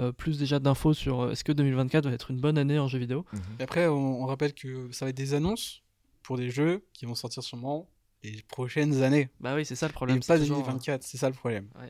[0.00, 2.88] euh, plus déjà d'infos sur euh, est-ce que 2024 va être une bonne année en
[2.88, 3.24] jeux vidéo?
[3.60, 5.82] Et après, on, on rappelle que ça va être des annonces
[6.22, 7.88] pour des jeux qui vont sortir sûrement
[8.22, 9.30] les prochaines années.
[9.40, 10.18] Bah oui, c'est ça le Et problème.
[10.20, 11.68] pas c'est toujours, 2024, c'est ça le problème.
[11.76, 11.88] euh,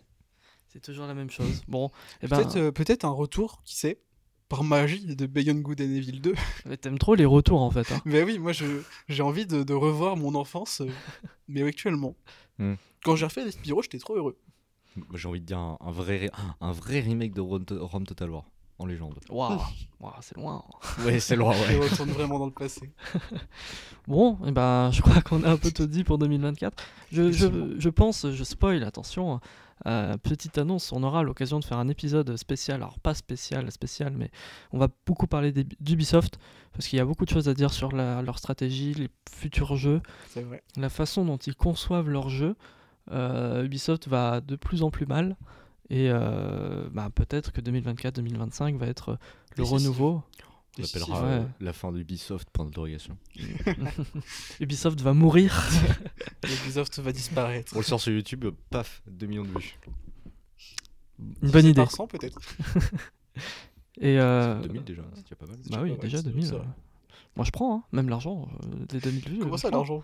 [0.68, 1.62] c'est toujours la même chose.
[1.66, 1.90] Bon,
[2.22, 3.98] et ben, Peut-être euh, peut-être un retour, qui sait,
[4.48, 6.34] par magie de Beyond Good and Evil 2.
[6.66, 7.90] Mais T'aimes trop les retours en fait.
[7.92, 8.00] hein.
[8.04, 10.88] Mais oui, moi je- j'ai envie de, de revoir mon enfance, euh,
[11.48, 12.14] mais actuellement.
[12.58, 12.74] Hmm.
[13.04, 14.38] Quand j'ai refait les Spyro, j'étais trop heureux.
[15.14, 18.44] J'ai envie de dire un, un vrai, un vrai remake de Rome, Rome Total War
[18.80, 19.14] en légende.
[19.28, 19.60] Waouh,
[20.00, 20.64] Waouh, c'est loin.
[21.04, 22.90] Ouais, c'est loin, Je retourne vraiment dans le passé.
[24.08, 26.82] Bon, et ben, je crois qu'on a un peu tout dit pour 2024.
[27.12, 27.74] Je, je, Effectivement.
[27.78, 29.40] je pense, je spoil, attention.
[29.86, 34.14] euh, petite annonce, on aura l'occasion de faire un épisode spécial, alors pas spécial, spécial,
[34.16, 34.30] mais
[34.72, 36.38] on va beaucoup parler d'Ubisoft,
[36.72, 39.76] parce qu'il y a beaucoup de choses à dire sur la- leur stratégie, les futurs
[39.76, 40.00] jeux,
[40.34, 40.62] vrai.
[40.76, 42.56] la façon dont ils conçoivent leurs jeux.
[43.12, 45.36] Euh, Ubisoft va de plus en plus mal,
[45.90, 49.18] et euh, bah, peut-être que 2024-2025 va être
[49.56, 49.72] le Décisif.
[49.82, 50.22] renouveau.
[50.78, 51.28] On appellera Ouais.
[51.28, 53.18] euh, la fin d'Ubisoft, point d'interrogation.
[54.60, 55.68] Ubisoft va mourir.
[56.44, 57.72] Ubisoft va disparaître.
[57.74, 59.78] On le sort sur YouTube, paf, 2 millions de vues.
[61.42, 61.74] Une bonne idée.
[61.82, 62.40] Par 100 peut-être.
[64.00, 65.56] Et euh, 2000 déjà, c'est déjà pas mal.
[65.68, 66.46] Bah oui, déjà c'est- 2000.
[66.46, 66.66] c'est euh, vrai.
[67.36, 69.38] Moi je prends, hein, même l'argent, euh, des 2000 vues.
[69.40, 70.02] Comment ça l'argent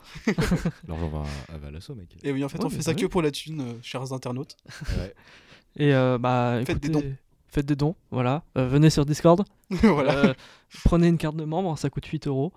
[0.87, 2.17] L'argent va à Valasso, mec.
[2.23, 4.13] Et oui, en fait, Ouais, on fait ça bah que pour la thune, euh, chers
[4.13, 4.57] internautes.
[4.99, 5.15] Ouais.
[5.77, 7.15] Et euh, bah Faites des écoutez,
[7.49, 8.43] faites des dons, voilà.
[8.57, 10.15] Euh, venez sur Discord, voilà.
[10.17, 10.35] euh,
[10.85, 12.53] prenez une carte de membre, ça coûte 8 euros.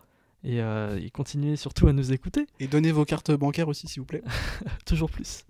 [0.46, 4.00] Et, euh, et continuez surtout à nous écouter, Et donnez vos cartes bancaires aussi, s'il
[4.02, 4.24] vous plaît.
[4.86, 5.44] toujours plus.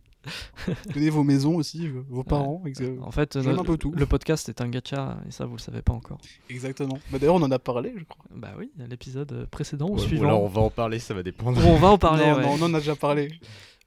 [0.93, 2.61] Donnez vos maisons aussi, euh, vos parents.
[2.65, 3.91] ex- En fait, un peu tout.
[3.95, 6.19] le podcast est un gacha, et ça vous le savez pas encore.
[6.49, 6.99] Exactement.
[7.11, 8.25] Bah, D'ailleurs, on en a parlé, je crois.
[8.35, 10.23] Bah oui, l'épisode précédent ou Ouais, suivant.
[10.23, 11.59] Ou alors on va en parler, ça va dépendre.
[11.65, 12.41] on va en parler, non, ouais.
[12.43, 13.31] non, on en a déjà parlé.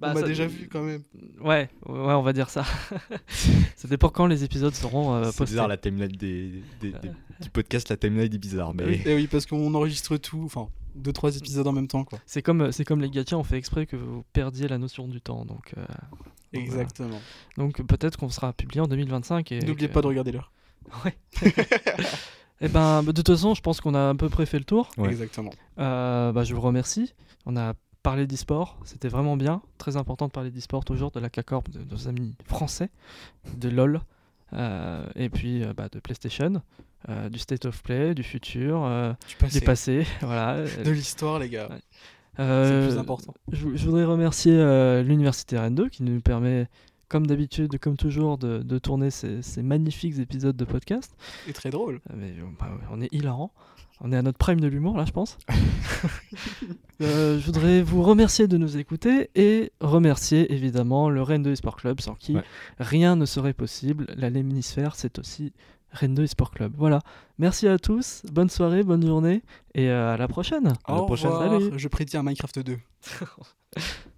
[0.01, 1.03] Bah, on m'a ça- déjà vu quand même.
[1.41, 2.65] Ouais, ouais, on va dire ça.
[3.77, 5.53] ça dépend quand les épisodes seront euh, c'est postés.
[5.53, 7.11] bizarre la timeline des, des- des-
[7.41, 9.01] du podcast, la timeline est bizarre, mais.
[9.05, 12.19] Et oui, parce qu'on enregistre tout, enfin, deux, trois épisodes en même temps, quoi.
[12.27, 15.21] C'est comme, c'est comme les gachas, on fait exprès que vous perdiez la notion du
[15.21, 15.45] temps.
[15.45, 15.81] Donc, euh,
[16.53, 16.83] donc voilà.
[16.83, 17.21] Exactement.
[17.57, 19.53] Donc peut-être qu'on sera publié en 2025.
[19.53, 20.53] Et N'oubliez que- pas de regarder l'heure.
[21.05, 21.15] Ouais.
[22.61, 24.89] Et ben, de toute façon, je pense qu'on a à peu près fait le tour.
[24.97, 25.09] Ouais.
[25.11, 25.51] Exactement.
[25.79, 27.15] Euh, bah, je vous remercie.
[27.47, 29.63] On a parlé d'e-sport, c'était vraiment bien.
[29.79, 32.91] Très important de parler d'e-sport toujours, de la CACORP, de nos amis français,
[33.57, 34.01] de LOL,
[34.55, 36.63] euh, et puis euh, bah, de PlayStation,
[37.09, 39.59] euh, du State of Play, du futur, euh, Du passé.
[39.59, 40.07] du passé.
[40.23, 40.63] voilà.
[40.85, 41.69] De l'histoire, les gars.
[41.71, 41.79] Ouais.
[42.37, 43.35] C'est Euh, le plus important.
[43.51, 46.67] Je, je voudrais remercier euh, l'Université Rennes 2 qui nous permet,
[47.09, 51.15] comme d'habitude, comme toujours, de, de tourner ces, ces magnifiques épisodes de podcast.
[51.49, 52.01] Et très drôle.
[52.11, 53.53] Euh, Mais euh, bah on est hilarant.
[54.05, 55.39] On est à notre prime de l'humour là, je pense.
[57.01, 61.75] Euh, je voudrais vous remercier de nous écouter et remercier évidemment le Rennes 2 Esport
[61.77, 62.45] Club sans qui Ouais.
[62.79, 64.07] rien ne serait possible.
[64.17, 65.53] La Lemnisphère, c'est aussi
[65.93, 66.73] Rennes 2 Esport Club.
[66.77, 67.01] Voilà.
[67.39, 68.23] Merci à tous.
[68.33, 69.43] Bonne soirée, bonne journée
[69.75, 70.73] et euh, à la prochaine.
[70.85, 71.31] À la Au prochaine.
[71.31, 71.61] revoir.
[71.61, 71.79] Salut.
[71.79, 72.79] Je prédis un Minecraft 2.